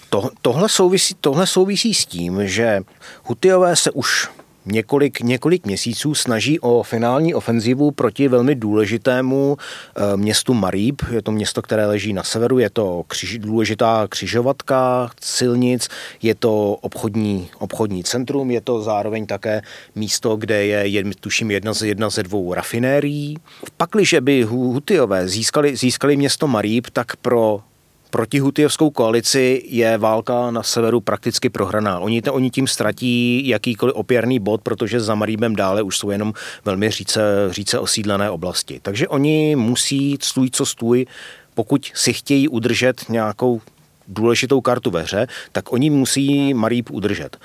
To, 0.10 0.30
tohle, 0.42 0.70
souvisí, 0.70 1.16
tohle 1.22 1.48
souvisí 1.48 1.94
s 1.94 2.06
tím, 2.06 2.48
že 2.48 2.82
Hutiové 3.24 3.76
se 3.76 3.92
už 3.92 4.30
několik, 4.66 5.22
několik 5.22 5.66
měsíců 5.66 6.16
snaží 6.16 6.60
o 6.60 6.84
finální 6.84 7.34
ofenzivu 7.34 7.92
proti 7.92 8.28
velmi 8.28 8.56
důležitému 8.56 9.58
eh, 9.58 10.18
městu 10.18 10.54
Marib. 10.54 11.02
Je 11.12 11.22
to 11.22 11.32
město, 11.32 11.62
které 11.62 11.86
leží 11.86 12.14
na 12.14 12.24
severu, 12.24 12.60
je 12.60 12.70
to 12.70 13.04
křiž, 13.08 13.38
důležitá 13.38 14.08
křižovatka 14.10 15.10
silnic, 15.22 15.88
je 16.22 16.36
to 16.36 16.78
obchodní, 16.82 17.50
obchodní 17.60 18.04
centrum, 18.04 18.52
je 18.52 18.62
to 18.62 18.82
zároveň 18.82 19.26
také 19.26 19.62
místo, 19.96 20.36
kde 20.36 20.66
je, 20.66 21.04
tuším, 21.20 21.52
jedna 21.52 21.74
z, 21.74 21.82
jedna 21.82 22.10
ze 22.10 22.24
dvou 22.24 22.54
rafinérií. 22.54 23.38
Pakliže 23.78 24.22
by 24.22 24.44
Hutiové 24.44 25.28
získali, 25.28 25.76
získali 25.76 26.18
město 26.18 26.48
Marib, 26.48 26.88
tak 26.94 27.16
pro 27.16 27.62
protihutijovskou 28.10 28.90
koalici 28.90 29.64
je 29.66 29.98
válka 29.98 30.52
na 30.52 30.64
severu 30.64 31.02
prakticky 31.02 31.50
prohraná. 31.50 32.00
Oni, 32.00 32.22
oni 32.22 32.50
tím 32.50 32.68
ztratí 32.68 33.48
jakýkoliv 33.48 33.96
opěrný 33.96 34.40
bod, 34.40 34.62
protože 34.62 35.00
za 35.00 35.16
Maríbem 35.16 35.56
dále 35.56 35.82
už 35.82 35.98
jsou 35.98 36.10
jenom 36.10 36.34
velmi 36.66 36.90
říce, 36.90 37.22
říce 37.50 37.80
osídlené 37.80 38.30
oblasti. 38.30 38.80
Takže 38.82 39.08
oni 39.08 39.56
musí 39.56 40.18
stůj 40.22 40.50
co 40.50 40.66
stůj, 40.66 41.06
pokud 41.54 41.92
si 41.94 42.14
chtějí 42.14 42.48
udržet 42.48 43.10
nějakou 43.10 43.62
důležitou 44.08 44.62
kartu 44.62 44.92
ve 44.92 45.02
hře, 45.02 45.28
tak 45.52 45.74
oni 45.74 45.90
musí 45.90 46.54
Maríb 46.54 46.92
udržet. 46.92 47.38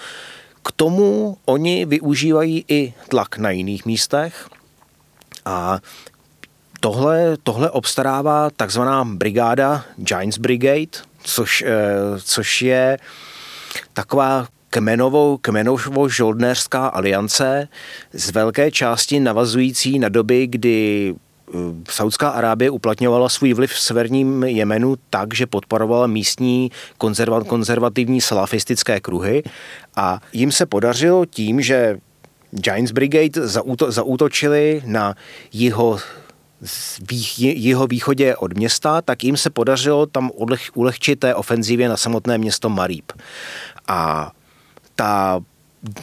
K 0.63 0.73
tomu 0.73 1.37
oni 1.45 1.85
využívají 1.85 2.65
i 2.69 2.95
tlak 3.09 3.39
na 3.39 3.51
jiných 3.51 3.87
místech 3.87 4.49
a 5.45 5.81
Tohle, 6.85 7.37
tohle 7.43 7.71
obstarává 7.71 8.51
takzvaná 8.57 9.05
brigáda 9.05 9.85
Giants 9.97 10.39
Brigade, 10.39 11.01
což, 11.23 11.65
eh, 11.67 11.71
což 12.25 12.63
je 12.63 12.99
taková 13.93 14.47
kmenovou, 14.71 15.37
kmenovou 15.37 16.09
žoldnéřská 16.09 16.87
aliance 16.87 17.69
z 18.13 18.31
velké 18.31 18.71
části 18.71 19.21
navazující 19.21 19.99
na 19.99 20.09
doby, 20.09 20.47
kdy 20.47 21.15
eh, 21.15 21.59
Saudská 21.89 22.29
Arábie 22.29 22.71
uplatňovala 22.71 23.29
svůj 23.29 23.53
vliv 23.55 23.73
v 23.73 23.81
severním 23.81 24.45
Jemenu 24.45 24.97
tak, 25.11 25.35
že 25.35 25.47
podporovala 25.47 26.07
místní 26.07 26.71
konzerva, 26.99 27.45
konzervativní 27.45 28.21
salafistické 28.21 29.01
kruhy. 29.01 29.43
A 29.97 30.21
jim 30.33 30.53
se 30.53 30.67
podařilo 30.67 31.27
tím, 31.27 31.61
že 31.61 31.99
Giants 32.51 32.93
Brigade 32.93 33.49
zaúto, 33.49 33.93
zaútočili 33.93 34.83
na 34.87 35.15
jeho 35.53 35.99
jeho 37.39 37.87
východě 37.87 38.37
od 38.37 38.57
města, 38.57 39.03
tak 39.03 39.25
jim 39.25 39.37
se 39.37 39.51
podařilo 39.51 40.07
tam 40.07 40.31
ulehčit 40.75 41.21
té 41.21 41.35
ofenzivě 41.35 41.89
na 41.89 41.97
samotné 41.97 42.39
město 42.39 42.69
Marib. 42.69 43.13
A 43.89 44.31
ta 44.95 45.41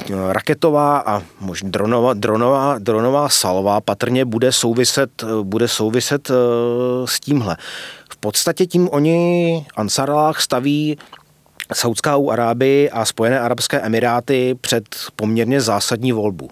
eh, 0.09 0.33
raketová 0.33 0.99
a 0.99 1.21
možná 1.39 1.69
dronová, 1.69 2.13
dronová, 2.13 2.79
dronová 2.79 3.29
salva 3.29 3.81
patrně 3.81 4.25
bude 4.25 4.51
souviset, 4.51 5.23
bude 5.43 5.67
souviset 5.67 6.29
uh, 6.29 6.35
s 7.05 7.19
tímhle. 7.19 7.57
V 8.11 8.17
podstatě 8.17 8.65
tím 8.65 8.89
oni 8.91 9.65
Ansaralách 9.75 10.41
staví 10.41 10.97
Saudskou 11.73 12.31
Arábii 12.31 12.89
a 12.89 13.05
Spojené 13.05 13.39
Arabské 13.39 13.79
Emiráty 13.79 14.55
před 14.61 14.83
poměrně 15.15 15.61
zásadní 15.61 16.11
volbu. 16.11 16.49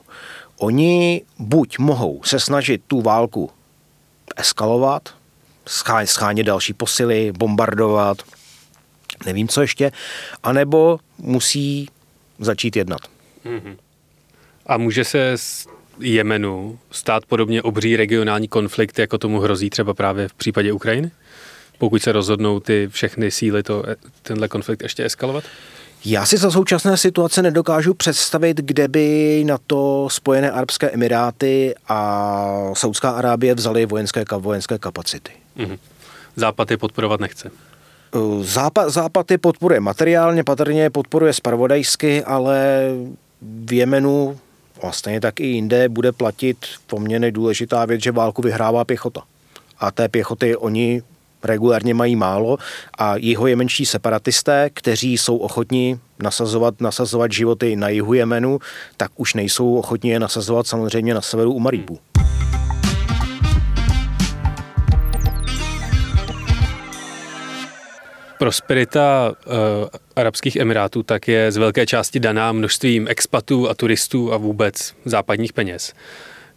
Oni 0.57 1.21
buď 1.39 1.79
mohou 1.79 2.21
se 2.23 2.39
snažit 2.39 2.81
tu 2.87 3.01
válku 3.01 3.49
eskalovat, 4.39 5.09
schánět 6.05 6.45
další 6.45 6.73
posily, 6.73 7.31
bombardovat, 7.37 8.17
nevím 9.25 9.47
co 9.47 9.61
ještě, 9.61 9.91
anebo 10.43 10.99
musí 11.17 11.89
začít 12.39 12.75
jednat. 12.75 13.01
Mm-hmm. 13.45 13.77
A 14.65 14.77
může 14.77 15.03
se 15.03 15.33
z 15.35 15.67
Jemenu 15.99 16.79
stát 16.91 17.25
podobně 17.25 17.61
obří 17.61 17.95
regionální 17.95 18.47
konflikt, 18.47 18.99
jako 18.99 19.17
tomu 19.17 19.39
hrozí 19.39 19.69
třeba 19.69 19.93
právě 19.93 20.27
v 20.27 20.33
případě 20.33 20.73
Ukrajiny? 20.73 21.11
Pokud 21.77 22.01
se 22.01 22.11
rozhodnou 22.11 22.59
ty 22.59 22.87
všechny 22.91 23.31
síly 23.31 23.63
to, 23.63 23.83
tenhle 24.23 24.47
konflikt 24.47 24.83
ještě 24.83 25.05
eskalovat? 25.05 25.43
Já 26.05 26.25
si 26.25 26.37
za 26.37 26.51
současné 26.51 26.97
situace 26.97 27.41
nedokážu 27.41 27.93
představit, 27.93 28.57
kde 28.57 28.87
by 28.87 29.43
na 29.47 29.57
to 29.67 30.07
Spojené 30.11 30.51
Arabské 30.51 30.89
Emiráty 30.89 31.75
a 31.87 32.71
Saudská 32.73 33.09
Arábie 33.09 33.55
vzali 33.55 33.85
vojenské, 33.85 34.25
vojenské 34.37 34.77
kapacity. 34.77 35.31
Mm-hmm. 35.57 35.77
Západ 36.35 36.71
je 36.71 36.77
podporovat 36.77 37.19
nechce. 37.19 37.51
Uh, 38.15 38.43
západ, 38.43 38.89
západ 38.89 39.31
je 39.31 39.37
podporuje 39.37 39.79
materiálně, 39.79 40.43
patrně 40.43 40.81
je 40.81 40.89
podporuje 40.89 41.33
spravodajsky, 41.33 42.23
ale 42.23 42.81
v 43.41 43.73
Jemenu 43.73 44.39
vlastně 44.81 45.21
tak 45.21 45.39
i 45.39 45.45
jinde 45.45 45.89
bude 45.89 46.11
platit 46.11 46.57
poměrně 46.87 47.31
důležitá 47.31 47.85
věc, 47.85 48.03
že 48.03 48.11
válku 48.11 48.41
vyhrává 48.41 48.85
pěchota. 48.85 49.21
A 49.79 49.91
té 49.91 50.09
pěchoty 50.09 50.55
oni 50.55 51.01
regulárně 51.43 51.93
mají 51.93 52.15
málo 52.15 52.57
a 52.97 53.15
jeho 53.17 53.47
jemenští 53.47 53.85
separatisté, 53.85 54.69
kteří 54.73 55.17
jsou 55.17 55.37
ochotní 55.37 55.99
nasazovat, 56.23 56.81
nasazovat 56.81 57.31
životy 57.31 57.75
na 57.75 57.89
jihu 57.89 58.13
Jemenu, 58.13 58.59
tak 58.97 59.11
už 59.15 59.33
nejsou 59.33 59.75
ochotní 59.75 60.09
je 60.09 60.19
nasazovat 60.19 60.67
samozřejmě 60.67 61.13
na 61.13 61.21
severu 61.21 61.53
u 61.53 61.59
Maribu. 61.59 61.99
Prosperita 68.37 69.33
uh, 69.45 69.53
Arabských 70.15 70.55
Emirátů 70.55 71.03
tak 71.03 71.27
je 71.27 71.51
z 71.51 71.57
velké 71.57 71.85
části 71.85 72.19
daná 72.19 72.51
množstvím 72.51 73.07
expatů 73.07 73.69
a 73.69 73.73
turistů 73.73 74.33
a 74.33 74.37
vůbec 74.37 74.93
západních 75.05 75.53
peněz. 75.53 75.93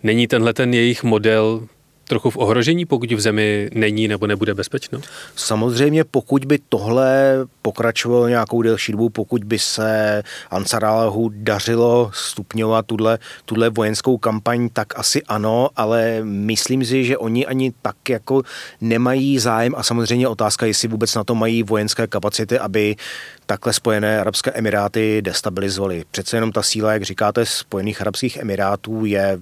Není 0.02 0.26
tenhle 0.26 0.54
ten 0.54 0.74
jejich 0.74 1.02
model 1.02 1.66
trochu 2.04 2.30
v 2.30 2.36
ohrožení, 2.36 2.86
pokud 2.86 3.12
v 3.12 3.20
zemi 3.20 3.70
není 3.74 4.08
nebo 4.08 4.26
nebude 4.26 4.54
bezpečno? 4.54 5.00
Samozřejmě, 5.36 6.04
pokud 6.04 6.44
by 6.44 6.58
tohle 6.68 7.36
pokračovalo 7.62 8.28
nějakou 8.28 8.62
delší 8.62 8.92
dobu, 8.92 9.08
pokud 9.08 9.44
by 9.44 9.58
se 9.58 10.22
Ansaráhu 10.50 11.30
dařilo 11.34 12.10
stupňovat 12.14 12.86
tuhle, 12.86 13.18
tuhle 13.44 13.70
vojenskou 13.70 14.18
kampaň, 14.18 14.68
tak 14.72 14.98
asi 14.98 15.22
ano, 15.22 15.68
ale 15.76 16.20
myslím 16.22 16.84
si, 16.84 17.04
že 17.04 17.18
oni 17.18 17.46
ani 17.46 17.72
tak 17.82 18.08
jako 18.08 18.42
nemají 18.80 19.38
zájem 19.38 19.74
a 19.76 19.82
samozřejmě 19.82 20.28
otázka, 20.28 20.66
jestli 20.66 20.88
vůbec 20.88 21.14
na 21.14 21.24
to 21.24 21.34
mají 21.34 21.62
vojenské 21.62 22.06
kapacity, 22.06 22.58
aby 22.58 22.96
takhle 23.46 23.72
Spojené 23.72 24.20
Arabské 24.20 24.50
Emiráty 24.50 25.22
destabilizovali. 25.22 26.04
Přece 26.10 26.36
jenom 26.36 26.52
ta 26.52 26.62
síla, 26.62 26.92
jak 26.92 27.02
říkáte, 27.02 27.46
Spojených 27.46 28.00
Arabských 28.00 28.36
Emirátů 28.36 29.04
je 29.04 29.38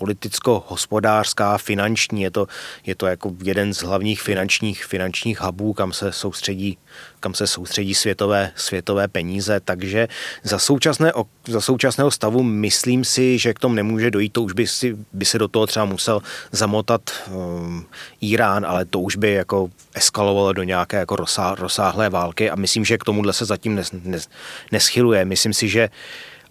politicko-hospodářská, 0.00 1.58
finanční, 1.58 2.22
je 2.22 2.30
to, 2.30 2.46
je 2.86 2.94
to 2.94 3.06
jako 3.06 3.32
jeden 3.42 3.74
z 3.74 3.82
hlavních 3.82 4.22
finančních, 4.22 4.84
finančních 4.84 5.40
hubů, 5.40 5.72
kam 5.72 5.92
se 5.92 6.12
soustředí, 6.12 6.78
kam 7.20 7.34
se 7.34 7.46
soustředí 7.46 7.94
světové, 7.94 8.52
světové 8.56 9.08
peníze, 9.08 9.60
takže 9.60 10.08
za, 10.42 10.58
současné, 10.58 11.12
za 11.48 11.60
současného 11.60 12.10
stavu 12.10 12.42
myslím 12.42 13.04
si, 13.04 13.38
že 13.38 13.54
k 13.54 13.58
tomu 13.58 13.74
nemůže 13.74 14.10
dojít, 14.10 14.32
to 14.32 14.42
už 14.42 14.52
by, 14.52 14.66
si, 14.66 14.96
by 15.12 15.24
se 15.24 15.38
do 15.38 15.48
toho 15.48 15.66
třeba 15.66 15.84
musel 15.84 16.22
zamotat 16.52 17.02
um, 17.28 17.86
Irán, 18.20 18.66
ale 18.66 18.84
to 18.84 19.00
už 19.00 19.16
by 19.16 19.32
jako 19.32 19.70
eskalovalo 19.94 20.52
do 20.52 20.62
nějaké 20.62 20.96
jako 20.96 21.16
rozsá, 21.16 21.54
rozsáhlé 21.54 22.08
války 22.08 22.50
a 22.50 22.56
myslím, 22.56 22.84
že 22.84 22.98
k 22.98 23.04
tomuhle 23.04 23.32
se 23.32 23.44
zatím 23.44 23.74
nes, 23.74 23.92
nes, 24.04 24.28
neschyluje. 24.72 25.24
Myslím 25.24 25.52
si, 25.52 25.68
že 25.68 25.88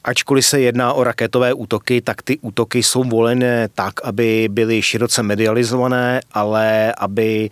Ačkoliv 0.03 0.45
se 0.45 0.62
jedná 0.62 0.93
o 0.93 1.03
raketové 1.03 1.53
útoky, 1.53 2.01
tak 2.01 2.21
ty 2.21 2.38
útoky 2.41 2.83
jsou 2.83 3.03
volené 3.03 3.67
tak, 3.75 3.93
aby 4.03 4.47
byly 4.51 4.81
široce 4.81 5.23
medializované, 5.23 6.21
ale 6.31 6.93
aby 6.97 7.49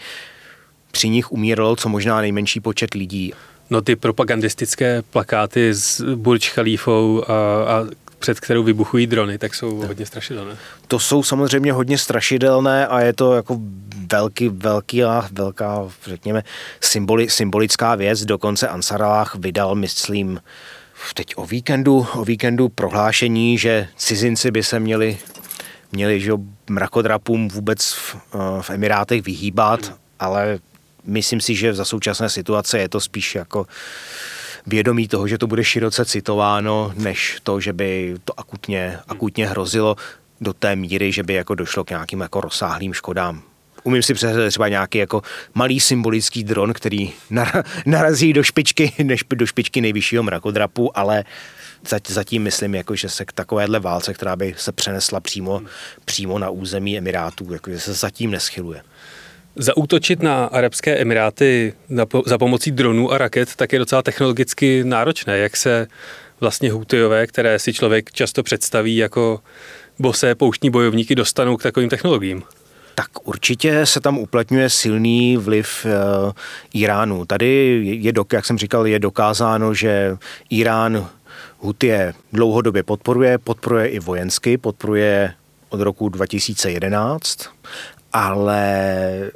při 0.91 1.10
nich 1.10 1.31
umíralo 1.31 1.75
co 1.75 1.89
možná 1.89 2.21
nejmenší 2.21 2.60
počet 2.60 2.93
lidí. 2.93 3.33
No 3.69 3.81
ty 3.81 3.95
propagandistické 3.95 5.01
plakáty 5.01 5.73
s 5.73 6.15
Burj 6.15 6.39
Khalifou 6.39 7.23
a, 7.27 7.33
a 7.33 7.86
před 8.19 8.39
kterou 8.39 8.63
vybuchují 8.63 9.07
drony, 9.07 9.38
tak 9.38 9.55
jsou 9.55 9.77
hodně 9.77 10.05
strašidelné. 10.05 10.57
To 10.88 10.99
jsou 10.99 11.23
samozřejmě 11.23 11.73
hodně 11.73 11.97
strašidelné 11.97 12.88
a 12.88 12.99
je 12.99 13.13
to 13.13 13.33
jako 13.33 13.60
velký, 14.12 14.49
velký, 14.49 15.01
velká, 15.31 15.89
řekněme, 16.05 16.43
symboli, 16.81 17.29
symbolická 17.29 17.95
věc. 17.95 18.25
Dokonce 18.25 18.67
Ansaralách 18.67 19.36
vydal, 19.36 19.75
myslím, 19.75 20.39
teď 21.13 21.33
o 21.36 21.45
víkendu, 21.45 22.07
o 22.13 22.25
víkendu 22.25 22.69
prohlášení, 22.69 23.57
že 23.57 23.88
cizinci 23.97 24.51
by 24.51 24.63
se 24.63 24.79
měli, 24.79 25.17
měli 25.91 26.21
že 26.21 26.31
mrakodrapům 26.69 27.47
vůbec 27.47 27.93
v, 27.93 28.15
eh, 28.15 28.38
v 28.62 28.69
Emirátech 28.69 29.21
vyhýbat, 29.21 29.93
ale 30.19 30.60
myslím 31.03 31.41
si, 31.41 31.55
že 31.55 31.73
za 31.73 31.86
současné 31.86 32.29
situace 32.29 32.79
je 32.79 32.89
to 32.89 32.99
spíš 32.99 33.36
jako 33.36 33.67
vědomí 34.67 35.07
toho, 35.07 35.27
že 35.27 35.38
to 35.38 35.47
bude 35.47 35.63
široce 35.63 36.05
citováno, 36.05 36.93
než 36.95 37.38
to, 37.43 37.60
že 37.60 37.73
by 37.73 38.15
to 38.25 38.39
akutně, 38.39 38.99
akutně 39.07 39.47
hrozilo 39.47 39.95
do 40.41 40.53
té 40.53 40.75
míry, 40.75 41.12
že 41.12 41.23
by 41.23 41.33
jako 41.33 41.55
došlo 41.55 41.83
k 41.83 41.89
nějakým 41.89 42.21
jako 42.21 42.41
rozsáhlým 42.41 42.93
škodám. 42.93 43.46
Umím 43.88 44.04
si 44.04 44.13
představit 44.13 44.50
třeba 44.50 44.67
nějaký 44.67 44.97
jako 44.97 45.21
malý 45.54 45.80
symbolický 45.80 46.43
dron, 46.43 46.73
který 46.73 47.12
narazí 47.86 48.34
do 48.34 48.43
špičky, 48.43 48.93
než 49.04 49.23
do 49.36 49.45
špičky 49.45 49.82
nejvyššího 49.82 50.23
mrakodrapu, 50.23 50.97
ale 50.97 51.23
zatím 52.08 52.43
myslím, 52.43 52.76
jako, 52.76 52.95
že 52.95 53.10
se 53.10 53.26
k 53.26 53.32
takovéhle 53.32 53.80
válce, 53.80 54.13
která 54.13 54.36
by 54.36 54.56
se 54.58 54.71
přenesla 54.71 55.19
přímo, 55.19 55.62
přímo 56.06 56.39
na 56.39 56.50
území 56.50 56.97
Emirátů, 56.97 57.54
jako, 57.54 57.71
že 57.71 57.80
se 57.80 57.93
zatím 57.93 58.32
neschyluje. 58.32 58.82
Zaútočit 59.56 60.23
na 60.23 60.45
Arabské 60.45 60.97
Emiráty 60.97 61.73
za 62.26 62.38
pomocí 62.38 62.71
dronů 62.71 63.12
a 63.12 63.17
raket 63.17 63.56
tak 63.56 63.73
je 63.73 63.80
docela 63.80 64.02
technologicky 64.02 64.84
náročné. 64.84 65.38
Jak 65.38 65.58
se 65.58 65.88
vlastně 66.39 66.71
Houthijové, 66.71 67.28
které 67.28 67.60
si 67.60 67.73
člověk 67.73 68.12
často 68.12 68.43
představí 68.43 68.95
jako 68.95 69.39
bosé 70.00 70.36
pouštní 70.36 70.69
bojovníky, 70.69 71.15
dostanou 71.15 71.58
k 71.58 71.63
takovým 71.63 71.89
technologiím? 71.89 72.43
Tak 72.99 73.27
určitě 73.27 73.86
se 73.86 73.99
tam 73.99 74.17
uplatňuje 74.17 74.69
silný 74.69 75.38
vliv 75.38 75.86
e, 75.86 75.89
Iránu. 76.73 77.25
Tady 77.25 77.81
je, 78.01 78.13
jak 78.33 78.45
jsem 78.45 78.57
říkal, 78.57 78.88
je 78.88 78.99
dokázáno, 78.99 79.73
že 79.73 80.17
Irán 80.49 81.07
Hutie 81.60 82.13
dlouhodobě 82.33 82.83
podporuje, 82.83 83.38
podporuje 83.38 83.88
i 83.88 83.99
vojensky, 83.99 84.57
podporuje 84.57 85.33
od 85.69 85.81
roku 85.81 86.10
2011, 86.10 87.39
ale 88.13 89.31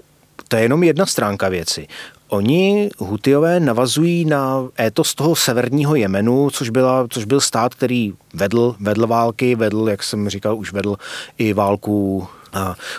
to 0.47 0.55
je 0.55 0.61
jenom 0.61 0.83
jedna 0.83 1.05
stránka 1.05 1.49
věci. 1.49 1.87
Oni 2.27 2.89
Hutiové 2.97 3.59
navazují 3.59 4.25
na 4.25 4.67
étos 4.79 5.15
toho 5.15 5.35
severního 5.35 5.95
Jemenu, 5.95 6.49
což, 6.49 6.69
byla, 6.69 7.07
což 7.09 7.25
byl 7.25 7.41
stát, 7.41 7.75
který 7.75 8.13
vedl, 8.33 8.75
vedl 8.79 9.07
války, 9.07 9.55
vedl, 9.55 9.89
jak 9.89 10.03
jsem 10.03 10.29
říkal, 10.29 10.57
už 10.57 10.73
vedl 10.73 10.95
i 11.37 11.53
válku 11.53 12.27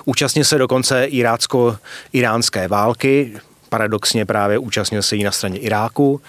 účastnil 0.05 0.45
se 0.45 0.59
dokonce 0.59 1.05
irácko-iránské 1.05 2.69
války, 2.69 3.33
paradoxně 3.69 4.27
právě 4.27 4.59
účastnil 4.59 5.03
se 5.03 5.17
jí 5.17 5.25
na 5.25 5.33
straně 5.33 5.59
Iráku. 5.59 6.21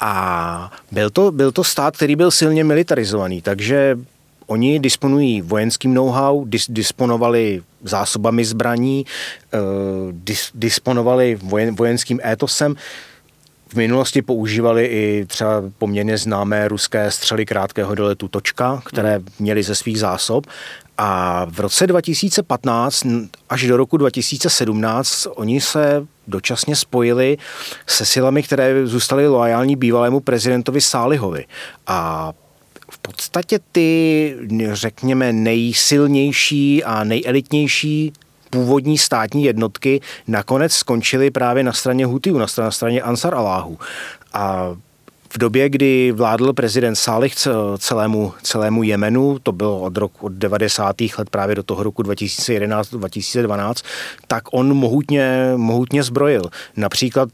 A 0.00 0.72
byl 0.90 1.10
to, 1.10 1.32
byl 1.32 1.52
to 1.52 1.64
stát, 1.64 1.96
který 1.96 2.16
byl 2.16 2.30
silně 2.30 2.64
militarizovaný, 2.64 3.42
takže 3.42 3.98
oni 4.46 4.78
disponují 4.78 5.40
vojenským 5.40 5.94
know-how, 5.94 6.44
dis, 6.44 6.66
disponovali 6.68 7.62
zásobami 7.82 8.44
zbraní, 8.44 9.06
eh, 9.54 9.58
dis, 10.10 10.50
disponovali 10.54 11.38
vojen, 11.42 11.74
vojenským 11.74 12.20
étosem, 12.26 12.76
v 13.72 13.74
minulosti 13.74 14.22
používali 14.22 14.84
i 14.86 15.26
třeba 15.26 15.62
poměrně 15.78 16.18
známé 16.18 16.68
ruské 16.68 17.10
střely 17.10 17.46
krátkého 17.46 17.94
doletu 17.94 18.28
Točka, 18.28 18.82
které 18.84 19.16
hmm. 19.16 19.26
měly 19.38 19.62
ze 19.62 19.74
svých 19.74 19.98
zásob 19.98 20.46
a 20.98 21.44
v 21.50 21.60
roce 21.60 21.86
2015 21.86 23.06
až 23.48 23.66
do 23.66 23.76
roku 23.76 23.96
2017 23.96 25.26
oni 25.34 25.60
se 25.60 26.06
dočasně 26.28 26.76
spojili 26.76 27.38
se 27.86 28.06
silami, 28.06 28.42
které 28.42 28.86
zůstaly 28.86 29.28
loajální 29.28 29.76
bývalému 29.76 30.20
prezidentovi 30.20 30.80
Sálihovi. 30.80 31.44
A 31.86 32.32
v 32.90 32.98
podstatě 32.98 33.58
ty, 33.72 34.36
řekněme, 34.72 35.32
nejsilnější 35.32 36.84
a 36.84 37.04
nejelitnější 37.04 38.12
původní 38.52 38.98
státní 38.98 39.44
jednotky 39.44 40.00
nakonec 40.28 40.72
skončily 40.72 41.30
právě 41.30 41.62
na 41.62 41.72
straně 41.72 42.06
Hutiů, 42.06 42.38
na 42.38 42.70
straně 42.70 43.02
Ansar 43.02 43.34
Aláhu. 43.34 43.78
A 44.32 44.76
v 45.34 45.38
době, 45.38 45.68
kdy 45.68 46.12
vládl 46.12 46.52
prezident 46.52 46.96
Salih 46.96 47.34
celému, 47.78 48.32
celému 48.42 48.82
Jemenu, 48.82 49.38
to 49.42 49.52
bylo 49.52 49.80
od 49.80 49.96
roku 49.96 50.26
od 50.26 50.32
90. 50.32 50.96
let 51.18 51.30
právě 51.30 51.54
do 51.54 51.62
toho 51.62 51.82
roku 51.82 52.02
2011-2012, 52.02 53.74
tak 54.26 54.42
on 54.52 54.74
mohutně, 54.74 55.52
mohutně 55.56 56.02
zbrojil. 56.02 56.42
Například 56.76 57.28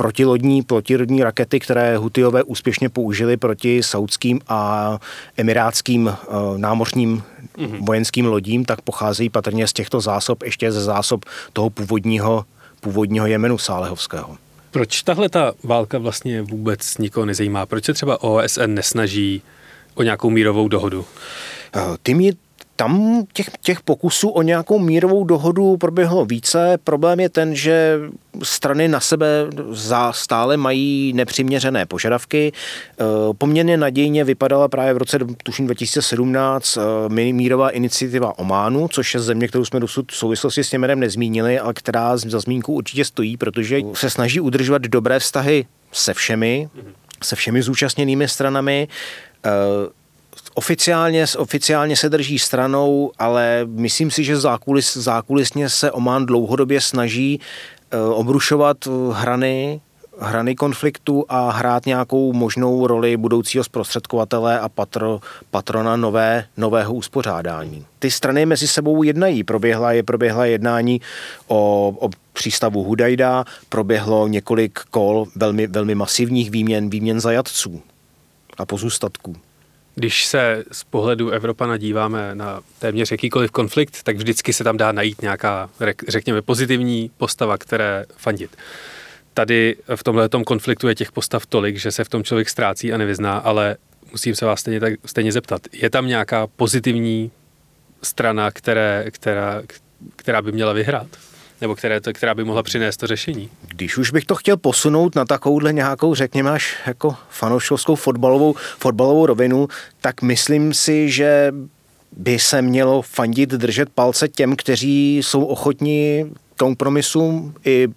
protilodní, 0.00 0.62
protilodní 0.62 1.22
rakety, 1.22 1.60
které 1.60 1.96
Hutiové 1.96 2.42
úspěšně 2.42 2.88
použili 2.88 3.36
proti 3.36 3.82
saudským 3.82 4.40
a 4.48 4.98
emirátským 5.36 6.06
uh, 6.06 6.58
námořním 6.58 7.22
mm-hmm. 7.58 7.84
vojenským 7.84 8.26
lodím, 8.26 8.64
tak 8.64 8.80
pocházejí 8.80 9.28
patrně 9.28 9.66
z 9.66 9.72
těchto 9.72 10.00
zásob, 10.00 10.42
ještě 10.42 10.72
ze 10.72 10.80
zásob 10.80 11.24
toho 11.52 11.70
původního, 11.70 12.44
původního 12.80 13.26
Jemenu 13.26 13.58
Sálehovského. 13.58 14.36
Proč 14.70 15.02
tahle 15.02 15.28
ta 15.28 15.52
válka 15.64 15.98
vlastně 15.98 16.42
vůbec 16.42 16.98
nikoho 16.98 17.26
nezajímá? 17.26 17.66
Proč 17.66 17.84
se 17.84 17.94
třeba 17.94 18.22
OSN 18.22 18.74
nesnaží 18.74 19.42
o 19.94 20.02
nějakou 20.02 20.30
mírovou 20.30 20.68
dohodu? 20.68 21.04
Eh, 21.76 21.80
ty 22.02 22.14
tam 22.80 23.24
těch, 23.32 23.50
těch 23.60 23.80
pokusů 23.80 24.28
o 24.28 24.42
nějakou 24.42 24.78
mírovou 24.78 25.24
dohodu 25.24 25.76
proběhlo 25.76 26.24
více. 26.24 26.78
Problém 26.84 27.20
je 27.20 27.28
ten, 27.28 27.54
že 27.54 27.98
strany 28.42 28.88
na 28.88 29.00
sebe 29.00 29.26
za 29.70 30.12
stále 30.12 30.56
mají 30.56 31.12
nepřiměřené 31.12 31.86
požadavky. 31.86 32.52
E, 32.52 33.04
poměrně 33.38 33.76
nadějně 33.76 34.24
vypadala 34.24 34.68
právě 34.68 34.94
v 34.94 34.96
roce 34.96 35.18
tuším 35.42 35.66
2017 35.66 36.76
e, 36.76 37.32
mírová 37.32 37.70
iniciativa 37.70 38.38
Ománu, 38.38 38.88
což 38.88 39.14
je 39.14 39.20
země, 39.20 39.48
kterou 39.48 39.64
jsme 39.64 39.80
dosud 39.80 40.12
v 40.12 40.16
souvislosti 40.16 40.64
s 40.64 40.72
Němerem 40.72 41.00
nezmínili, 41.00 41.58
ale 41.58 41.74
která 41.74 42.16
za 42.16 42.40
zmínku 42.40 42.72
určitě 42.72 43.04
stojí, 43.04 43.36
protože 43.36 43.80
se 43.94 44.10
snaží 44.10 44.40
udržovat 44.40 44.82
dobré 44.82 45.18
vztahy 45.18 45.66
se 45.92 46.14
všemi, 46.14 46.68
se 47.22 47.36
všemi 47.36 47.62
zúčastněnými 47.62 48.28
stranami. 48.28 48.88
Oficiálně, 50.54 51.24
oficiálně 51.38 51.96
se 51.96 52.08
drží 52.08 52.38
stranou, 52.38 53.12
ale 53.18 53.62
myslím 53.64 54.10
si, 54.10 54.24
že 54.24 54.36
zákulis, 54.36 54.96
zákulisně 54.96 55.68
se 55.68 55.92
Oman 55.92 56.26
dlouhodobě 56.26 56.80
snaží 56.80 57.40
eh, 57.90 57.98
obrušovat 57.98 58.76
eh, 58.86 58.90
hrany 59.12 59.80
hrany 60.20 60.54
konfliktu 60.54 61.24
a 61.28 61.50
hrát 61.50 61.86
nějakou 61.86 62.32
možnou 62.32 62.86
roli 62.86 63.16
budoucího 63.16 63.64
zprostředkovatele 63.64 64.60
a 64.60 64.68
patro, 64.68 65.20
patrona 65.50 65.96
nové, 65.96 66.46
nového 66.56 66.94
uspořádání. 66.94 67.86
Ty 67.98 68.10
strany 68.10 68.46
mezi 68.46 68.68
sebou 68.68 69.02
jednají. 69.02 69.44
Proběhla 69.44 69.92
je 69.92 70.02
proběhla 70.02 70.44
jednání 70.44 71.00
o, 71.48 71.88
o 72.00 72.10
přístavu 72.32 72.82
Hudajda, 72.82 73.44
proběhlo 73.68 74.28
několik 74.28 74.80
kol 74.90 75.26
velmi, 75.36 75.66
velmi 75.66 75.94
masivních 75.94 76.50
výměn, 76.50 76.90
výměn 76.90 77.20
zajatců 77.20 77.82
a 78.58 78.66
pozůstatků. 78.66 79.36
Když 79.94 80.26
se 80.26 80.64
z 80.72 80.84
pohledu 80.84 81.30
Evropa 81.30 81.66
nadíváme 81.66 82.34
na 82.34 82.60
téměř 82.78 83.10
jakýkoliv 83.10 83.50
konflikt, 83.50 84.02
tak 84.02 84.16
vždycky 84.16 84.52
se 84.52 84.64
tam 84.64 84.76
dá 84.76 84.92
najít 84.92 85.22
nějaká, 85.22 85.70
řekněme, 86.08 86.42
pozitivní 86.42 87.10
postava, 87.16 87.58
které 87.58 88.04
fandit. 88.16 88.56
Tady 89.34 89.76
v 89.96 90.04
tomhle 90.04 90.28
konfliktu 90.46 90.88
je 90.88 90.94
těch 90.94 91.12
postav 91.12 91.46
tolik, 91.46 91.76
že 91.76 91.92
se 91.92 92.04
v 92.04 92.08
tom 92.08 92.24
člověk 92.24 92.48
ztrácí 92.48 92.92
a 92.92 92.96
nevyzná, 92.96 93.38
ale 93.38 93.76
musím 94.12 94.34
se 94.34 94.46
vás 94.46 94.60
stejně, 94.60 94.80
tak, 94.80 94.94
stejně 95.06 95.32
zeptat. 95.32 95.62
Je 95.72 95.90
tam 95.90 96.06
nějaká 96.06 96.46
pozitivní 96.46 97.30
strana, 98.02 98.50
které, 98.50 99.04
která, 99.10 99.62
která 100.16 100.42
by 100.42 100.52
měla 100.52 100.72
vyhrát? 100.72 101.06
Nebo 101.60 101.74
které 101.74 102.00
to, 102.00 102.12
která 102.12 102.34
by 102.34 102.44
mohla 102.44 102.62
přinést 102.62 102.96
to 102.96 103.06
řešení? 103.06 103.50
Když 103.68 103.98
už 103.98 104.10
bych 104.10 104.24
to 104.24 104.34
chtěl 104.34 104.56
posunout 104.56 105.14
na 105.14 105.24
takovouhle 105.24 105.72
nějakou, 105.72 106.14
řekněme, 106.14 106.50
až 106.50 106.76
jako 106.86 107.16
fanouškovskou 107.30 107.94
fotbalovou, 107.94 108.54
fotbalovou 108.78 109.26
rovinu, 109.26 109.68
tak 110.00 110.22
myslím 110.22 110.74
si, 110.74 111.10
že 111.10 111.52
by 112.16 112.38
se 112.38 112.62
mělo 112.62 113.02
fandit, 113.02 113.50
držet 113.50 113.88
palce 113.88 114.28
těm, 114.28 114.56
kteří 114.56 115.18
jsou 115.18 115.44
ochotní 115.44 116.32
kompromisům 116.56 117.54
i 117.64 117.88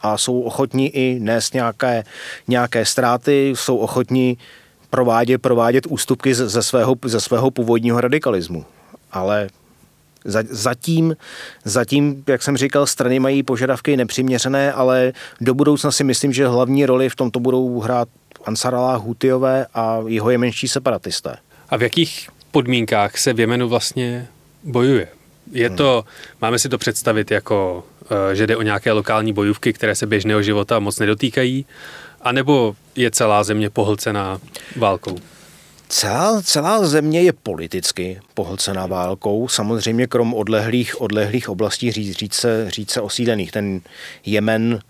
a 0.00 0.18
jsou 0.18 0.40
ochotní 0.40 0.96
i 0.96 1.20
nést 1.20 1.54
nějaké, 1.54 2.04
nějaké 2.48 2.84
ztráty, 2.84 3.52
jsou 3.56 3.76
ochotní 3.76 4.38
provádět, 4.90 5.38
provádět 5.38 5.86
ústupky 5.86 6.34
ze 6.34 6.62
svého, 6.62 6.96
ze 7.04 7.20
svého 7.20 7.50
původního 7.50 8.00
radikalismu. 8.00 8.64
Ale 9.12 9.48
Zatím, 10.50 11.16
zatím, 11.64 12.24
jak 12.26 12.42
jsem 12.42 12.56
říkal, 12.56 12.86
strany 12.86 13.18
mají 13.18 13.42
požadavky 13.42 13.96
nepřiměřené, 13.96 14.72
ale 14.72 15.12
do 15.40 15.54
budoucna 15.54 15.90
si 15.90 16.04
myslím, 16.04 16.32
že 16.32 16.48
hlavní 16.48 16.86
roli 16.86 17.08
v 17.08 17.16
tomto 17.16 17.40
budou 17.40 17.80
hrát 17.80 18.08
Ansaralá 18.44 18.96
Hutiové 18.96 19.66
a 19.74 19.98
jeho 20.06 20.30
jemenští 20.30 20.68
separatisté. 20.68 21.36
A 21.68 21.76
v 21.76 21.82
jakých 21.82 22.28
podmínkách 22.50 23.18
se 23.18 23.32
v 23.32 23.40
Jemenu 23.40 23.68
vlastně 23.68 24.28
bojuje? 24.64 25.08
Je 25.52 25.70
to, 25.70 26.04
hmm. 26.06 26.36
máme 26.42 26.58
si 26.58 26.68
to 26.68 26.78
představit 26.78 27.30
jako, 27.30 27.84
eh, 28.10 28.34
že 28.34 28.46
jde 28.46 28.56
o 28.56 28.62
nějaké 28.62 28.92
lokální 28.92 29.32
bojůvky, 29.32 29.72
které 29.72 29.94
se 29.94 30.06
běžného 30.06 30.42
života 30.42 30.78
moc 30.78 30.98
nedotýkají, 30.98 31.66
anebo 32.20 32.76
je 32.96 33.10
celá 33.10 33.44
země 33.44 33.70
pohlcená 33.70 34.40
válkou? 34.76 35.18
Celá, 35.88 36.42
celá 36.42 36.86
země 36.86 37.22
je 37.22 37.32
politicky 37.32 38.20
pohlcená 38.34 38.86
válkou, 38.86 39.48
samozřejmě 39.48 40.06
krom 40.06 40.34
odlehlých, 40.34 41.00
odlehlých 41.00 41.48
oblastí 41.48 41.92
říct, 41.92 42.46
říct 42.66 42.90
se 42.90 43.00
osídlených. 43.00 43.52
Ten 43.52 43.80
Jemen, 44.24 44.80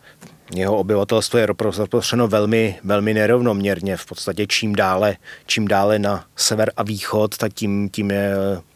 jeho 0.54 0.76
obyvatelstvo 0.76 1.38
je 1.38 1.46
rozprostřeno 1.46 2.28
velmi, 2.28 2.78
velmi 2.84 3.14
nerovnoměrně. 3.14 3.96
V 3.96 4.06
podstatě 4.06 4.46
čím 4.46 4.74
dále, 4.74 5.16
čím 5.46 5.68
dále 5.68 5.98
na 5.98 6.24
sever 6.36 6.72
a 6.76 6.82
východ, 6.82 7.36
tak 7.36 7.54
tím, 7.54 7.88
tím 7.88 8.10
je 8.10 8.30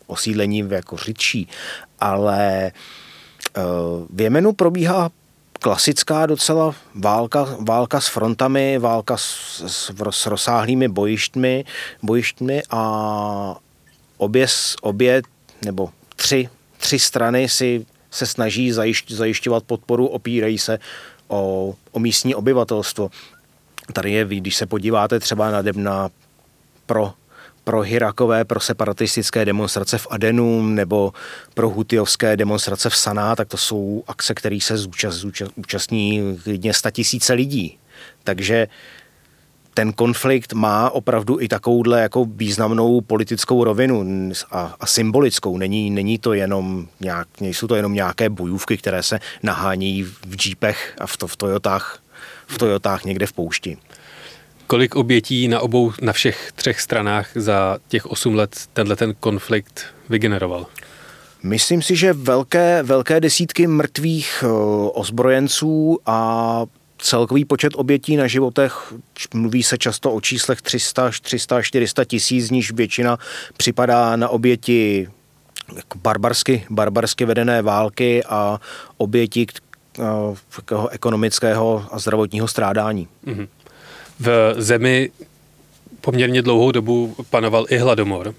osídlení 0.07 0.69
jako 0.71 0.97
řidší. 0.97 1.49
Ale 2.01 2.73
eh, 3.57 3.61
v 4.11 4.21
Jemenu 4.21 4.53
probíhá 4.53 5.11
klasická 5.61 6.27
docela 6.27 6.75
válka, 6.95 7.47
válka 7.61 8.01
s 8.01 8.09
frontami, 8.09 8.79
válka 8.79 9.17
s, 9.17 9.63
s, 9.67 9.93
s 10.11 10.27
rozsáhlými 10.27 10.89
bojištmi, 10.89 11.65
bojištmi 12.03 12.63
a 12.71 13.57
obě, 14.17 14.47
obě 14.83 15.23
nebo 15.65 15.91
tři, 16.17 16.49
tři 16.79 16.99
strany 16.99 17.49
si 17.49 17.87
se 18.11 18.27
snaží 18.27 18.73
zajišť, 18.73 19.11
zajišťovat 19.11 19.65
podporu, 19.65 20.07
opírají 20.07 20.59
se 20.59 20.79
o, 21.29 21.75
o 21.91 21.99
místní 21.99 22.35
obyvatelstvo. 22.35 23.11
Tady 23.93 24.13
je, 24.13 24.25
když 24.25 24.57
se 24.57 24.67
podíváte 24.67 25.21
třeba 25.21 25.51
na, 25.51 25.63
na 25.75 26.11
pro 26.87 27.13
pro 27.71 27.81
Hirakové, 27.81 28.45
pro 28.45 28.61
separatistické 28.61 29.45
demonstrace 29.45 29.99
v 29.99 30.07
Adenu 30.11 30.63
nebo 30.63 31.13
pro 31.55 31.71
Hutiovské 31.71 32.37
demonstrace 32.37 32.91
v 32.91 32.97
Saná, 32.97 33.37
tak 33.37 33.49
to 33.49 33.57
jsou 33.57 34.05
akce, 34.07 34.35
které 34.35 34.59
se 34.63 34.77
zúčast, 34.77 35.15
zúčast, 35.15 35.53
účastní 35.57 36.39
klidně 36.43 36.73
tisíce 36.91 37.33
lidí. 37.33 37.79
Takže 38.25 38.69
ten 39.75 39.93
konflikt 39.93 40.53
má 40.53 40.91
opravdu 40.91 41.41
i 41.41 41.49
takovouhle 41.49 42.01
jako 42.01 42.25
významnou 42.25 43.01
politickou 43.01 43.65
rovinu 43.65 44.31
a, 44.51 44.77
a 44.81 44.87
symbolickou. 44.87 45.59
Není, 45.59 45.91
není 45.91 46.19
to 46.19 46.33
jenom 46.33 46.89
nějak, 47.01 47.29
nejsou 47.41 47.67
to 47.67 47.75
jenom 47.75 47.95
nějaké 47.95 48.29
bojůvky, 48.31 48.77
které 48.77 49.03
se 49.03 49.21
nahání 49.43 50.03
v 50.03 50.37
džípech 50.37 50.95
a 50.99 51.07
v, 51.07 51.17
to, 51.17 51.27
v 51.27 51.37
Toyotách, 51.37 52.03
v 52.47 52.59
Toyotách 52.59 53.05
někde 53.05 53.27
v 53.27 53.33
poušti. 53.33 53.79
Kolik 54.71 54.97
obětí 54.97 55.49
na 55.49 55.61
obou, 55.61 55.93
na 56.03 56.13
všech 56.13 56.53
třech 56.55 56.81
stranách 56.81 57.31
za 57.35 57.79
těch 57.89 58.07
osm 58.07 58.35
let 58.35 58.57
tenhle 58.73 58.97
ten 58.97 59.15
konflikt 59.21 59.85
vygeneroval? 60.09 60.67
Myslím 61.43 61.83
si, 61.83 61.97
že 61.97 62.13
velké, 62.13 62.83
velké 62.83 63.21
desítky 63.21 63.67
mrtvých 63.67 64.45
eh, 64.47 64.49
ozbrojenců 64.93 65.99
a 66.07 66.67
celkový 66.99 67.45
počet 67.45 67.73
obětí 67.77 68.17
na 68.17 68.27
životech, 68.27 68.93
mluví 69.35 69.63
se 69.63 69.79
často 69.79 70.13
o 70.13 70.21
číslech 70.21 70.63
300, 70.63 71.11
300, 71.23 71.63
400 71.63 72.05
tisíc, 72.05 72.47
z 72.47 72.51
níž 72.51 72.73
většina 72.73 73.19
připadá 73.57 74.17
na 74.17 74.29
oběti 74.29 75.09
jako 75.77 75.99
barbarsky, 75.99 76.67
barbarsky 76.71 77.25
vedené 77.25 77.63
války 77.63 78.25
a 78.25 78.61
oběti 78.97 79.47
uh, 79.99 80.87
ekonomického 80.91 81.87
a 81.91 81.99
zdravotního 81.99 82.49
strádání. 82.49 83.09
Mm-hmm. 83.27 83.49
V 84.21 84.55
zemi 84.59 85.11
poměrně 86.01 86.43
dlouhou 86.43 86.73
dobu 86.73 87.17
panoval 87.31 87.67
i 87.69 87.79
hladomor. 87.79 88.35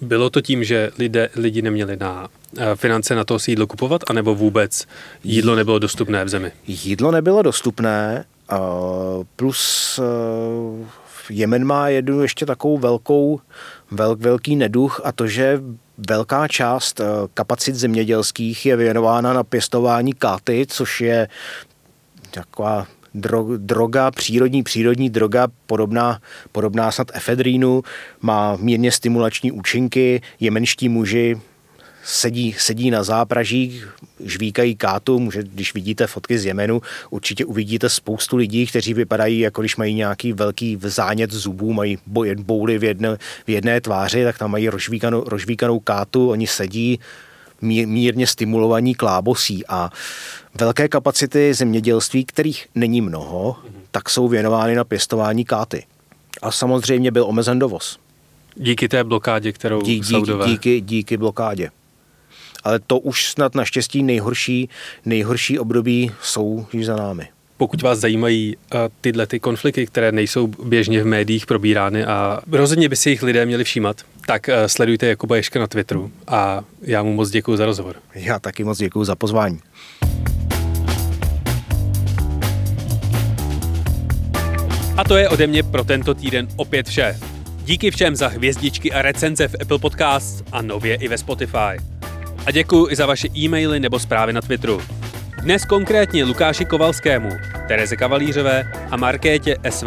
Bylo 0.00 0.30
to 0.30 0.40
tím, 0.40 0.64
že 0.64 0.90
lidé, 0.98 1.28
lidi 1.36 1.62
neměli 1.62 1.96
na 1.96 2.28
finance 2.74 3.14
na 3.14 3.24
to 3.24 3.38
sídlo 3.38 3.66
kupovat, 3.66 4.02
anebo 4.10 4.34
vůbec 4.34 4.86
jídlo 5.24 5.54
nebylo 5.54 5.78
dostupné 5.78 6.24
v 6.24 6.28
zemi? 6.28 6.52
Jídlo 6.66 7.10
nebylo 7.10 7.42
dostupné, 7.42 8.24
plus 9.36 10.00
Jemen 11.30 11.64
má 11.64 11.88
jednu 11.88 12.20
ještě 12.20 12.46
takovou 12.46 12.78
velkou, 12.78 13.40
vel, 13.90 14.16
velký 14.16 14.56
neduch 14.56 15.00
a 15.04 15.12
to, 15.12 15.26
že 15.26 15.60
velká 16.08 16.48
část 16.48 17.00
kapacit 17.34 17.74
zemědělských 17.74 18.66
je 18.66 18.76
věnována 18.76 19.32
na 19.32 19.44
pěstování 19.44 20.12
káty, 20.12 20.66
což 20.68 21.00
je 21.00 21.28
taková 22.30 22.86
dro, 23.16 23.46
droga, 23.56 24.10
přírodní, 24.10 24.62
přírodní 24.62 25.10
droga, 25.10 25.48
podobná, 25.66 26.20
podobná 26.52 26.90
snad 26.90 27.10
efedrínu, 27.14 27.82
má 28.20 28.56
mírně 28.56 28.92
stimulační 28.92 29.52
účinky, 29.52 30.22
jemenští 30.40 30.88
muži 30.88 31.40
sedí, 32.06 32.54
sedí 32.58 32.90
na 32.90 33.02
zápražích, 33.02 33.88
žvíkají 34.24 34.76
kátu, 34.76 35.18
může, 35.18 35.42
když 35.42 35.74
vidíte 35.74 36.06
fotky 36.06 36.38
z 36.38 36.44
Jemenu, 36.44 36.82
určitě 37.10 37.44
uvidíte 37.44 37.88
spoustu 37.88 38.36
lidí, 38.36 38.66
kteří 38.66 38.94
vypadají, 38.94 39.38
jako 39.40 39.62
když 39.62 39.76
mají 39.76 39.94
nějaký 39.94 40.32
velký 40.32 40.78
zánět 40.82 41.32
zubů, 41.32 41.72
mají 41.72 41.98
bouly 42.36 42.78
v 42.78 42.84
jedné, 42.84 43.16
v 43.46 43.50
jedné 43.50 43.80
tváři, 43.80 44.24
tak 44.24 44.38
tam 44.38 44.50
mají 44.50 44.68
rožvíkanou, 44.68 45.24
rožvíkanou 45.26 45.80
kátu, 45.80 46.30
oni 46.30 46.46
sedí, 46.46 47.00
mírně 47.60 48.26
stimulovaní 48.26 48.94
klábosí 48.94 49.66
a 49.68 49.90
velké 50.60 50.88
kapacity 50.88 51.54
zemědělství, 51.54 52.24
kterých 52.24 52.66
není 52.74 53.00
mnoho, 53.00 53.56
tak 53.90 54.10
jsou 54.10 54.28
věnovány 54.28 54.74
na 54.74 54.84
pěstování 54.84 55.44
káty. 55.44 55.84
A 56.42 56.50
samozřejmě 56.50 57.10
byl 57.10 57.24
omezen 57.24 57.58
dovoz. 57.58 57.98
Díky 58.56 58.88
té 58.88 59.04
blokádě, 59.04 59.52
kterou 59.52 59.82
Dí, 59.82 59.94
díky, 59.94 60.06
Saudové... 60.06 60.46
díky, 60.46 60.80
díky 60.80 61.16
blokádě. 61.16 61.70
Ale 62.64 62.78
to 62.78 62.98
už 62.98 63.30
snad 63.30 63.54
naštěstí 63.54 64.02
nejhorší, 64.02 64.68
nejhorší 65.04 65.58
období 65.58 66.10
jsou 66.22 66.66
již 66.72 66.86
za 66.86 66.96
námi. 66.96 67.28
Pokud 67.56 67.82
vás 67.82 67.98
zajímají 67.98 68.56
uh, 68.56 68.80
tyhle 69.00 69.26
ty 69.26 69.40
konflikty, 69.40 69.86
které 69.86 70.12
nejsou 70.12 70.46
běžně 70.46 71.02
v 71.02 71.06
médiích 71.06 71.46
probírány 71.46 72.04
a 72.04 72.40
rozhodně 72.52 72.88
by 72.88 72.96
si 72.96 73.10
jich 73.10 73.22
lidé 73.22 73.46
měli 73.46 73.64
všímat, 73.64 73.96
tak 74.26 74.48
uh, 74.48 74.54
sledujte 74.66 75.06
Jakuba 75.06 75.36
Ješka 75.36 75.60
na 75.60 75.66
Twitteru 75.66 76.10
a 76.26 76.64
já 76.82 77.02
mu 77.02 77.14
moc 77.14 77.30
děkuji 77.30 77.56
za 77.56 77.66
rozhovor. 77.66 77.96
Já 78.14 78.38
taky 78.38 78.64
moc 78.64 78.78
děkuji 78.78 79.04
za 79.04 79.14
pozvání. 79.14 79.60
A 84.96 85.04
to 85.04 85.16
je 85.16 85.28
ode 85.28 85.46
mě 85.46 85.62
pro 85.62 85.84
tento 85.84 86.14
týden 86.14 86.48
opět 86.56 86.88
vše. 86.88 87.18
Díky 87.64 87.90
všem 87.90 88.16
za 88.16 88.28
hvězdičky 88.28 88.92
a 88.92 89.02
recenze 89.02 89.48
v 89.48 89.54
Apple 89.62 89.78
Podcasts 89.78 90.42
a 90.52 90.62
nově 90.62 90.94
i 90.94 91.08
ve 91.08 91.18
Spotify. 91.18 91.76
A 92.46 92.50
děkuji 92.50 92.90
i 92.90 92.96
za 92.96 93.06
vaše 93.06 93.28
e-maily 93.36 93.80
nebo 93.80 93.98
zprávy 93.98 94.32
na 94.32 94.40
Twitteru. 94.40 94.80
Dnes 95.42 95.64
konkrétně 95.64 96.24
Lukáši 96.24 96.64
Kovalskému, 96.64 97.30
Tereze 97.68 97.96
Kavalířové 97.96 98.72
a 98.90 98.96
Markétě 98.96 99.56
SV. 99.70 99.86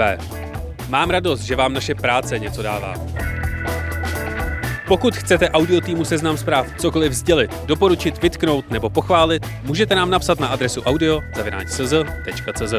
Mám 0.88 1.10
radost, 1.10 1.41
že 1.41 1.56
vám 1.56 1.73
naše 1.73 1.95
práce 1.95 2.39
něco 2.39 2.62
dává. 2.62 2.94
Pokud 4.90 5.15
chcete 5.15 5.50
audio 5.50 5.81
týmu 5.81 6.06
Seznam 6.06 6.37
zpráv 6.37 6.67
cokoliv 6.77 7.13
sdělit, 7.13 7.52
doporučit, 7.65 8.21
vytknout 8.21 8.71
nebo 8.71 8.90
pochválit, 8.90 9.46
můžete 9.63 9.96
nám 9.96 10.10
napsat 10.10 10.40
na 10.40 10.48
adresu 10.48 10.81
audio.cz.cz. 10.81 12.73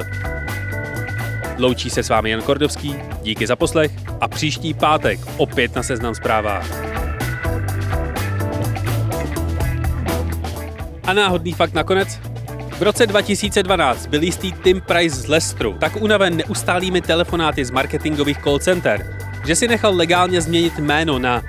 Loučí 1.59 1.91
se 1.91 2.03
s 2.03 2.09
vámi 2.09 2.31
Jan 2.31 2.43
Kordovský, 2.43 2.95
díky 3.23 3.47
za 3.47 3.57
poslech 3.57 3.91
a 4.21 4.29
příští 4.29 4.75
pátek 4.75 5.21
opět 5.37 5.75
na 5.75 5.83
Seznam 5.83 6.15
zprávách. 6.15 6.67
A 11.05 11.13
náhodný 11.13 11.53
fakt 11.53 11.75
nakonec? 11.75 12.19
V 12.79 12.83
roce 12.83 13.07
2012 13.07 14.07
byl 14.07 14.23
jistý 14.23 14.53
Tim 14.53 14.81
Price 14.81 15.17
z 15.17 15.27
Lestru 15.27 15.77
tak 15.81 15.97
unaven 15.97 16.37
neustálými 16.37 17.01
telefonáty 17.01 17.65
z 17.65 17.71
marketingových 17.71 18.43
call 18.43 18.59
center, 18.59 19.17
že 19.47 19.57
si 19.57 19.69
nechal 19.69 19.97
legálně 19.97 20.41
změnit 20.41 20.79
jméno 20.79 21.19
na 21.19 21.43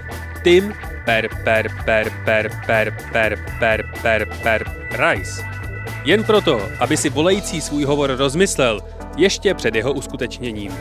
Tim 0.44 0.74
per 1.06 1.30
per 1.46 1.70
per 1.86 2.12
per 2.26 2.50
per 2.68 2.89
per 3.12 3.38
per 3.60 3.80
per 4.02 4.28
per 4.44 4.62
Rice. 4.92 5.42
Jen 6.06 6.24
proto, 6.24 6.62
aby 6.80 6.98
si 6.98 7.10
volající 7.10 7.62
svůj 7.62 7.84
hovor 7.84 8.16
rozmyslel 8.18 8.82
ještě 9.18 9.54
před 9.54 9.76
jeho 9.76 9.94
uskutečněním. 9.94 10.72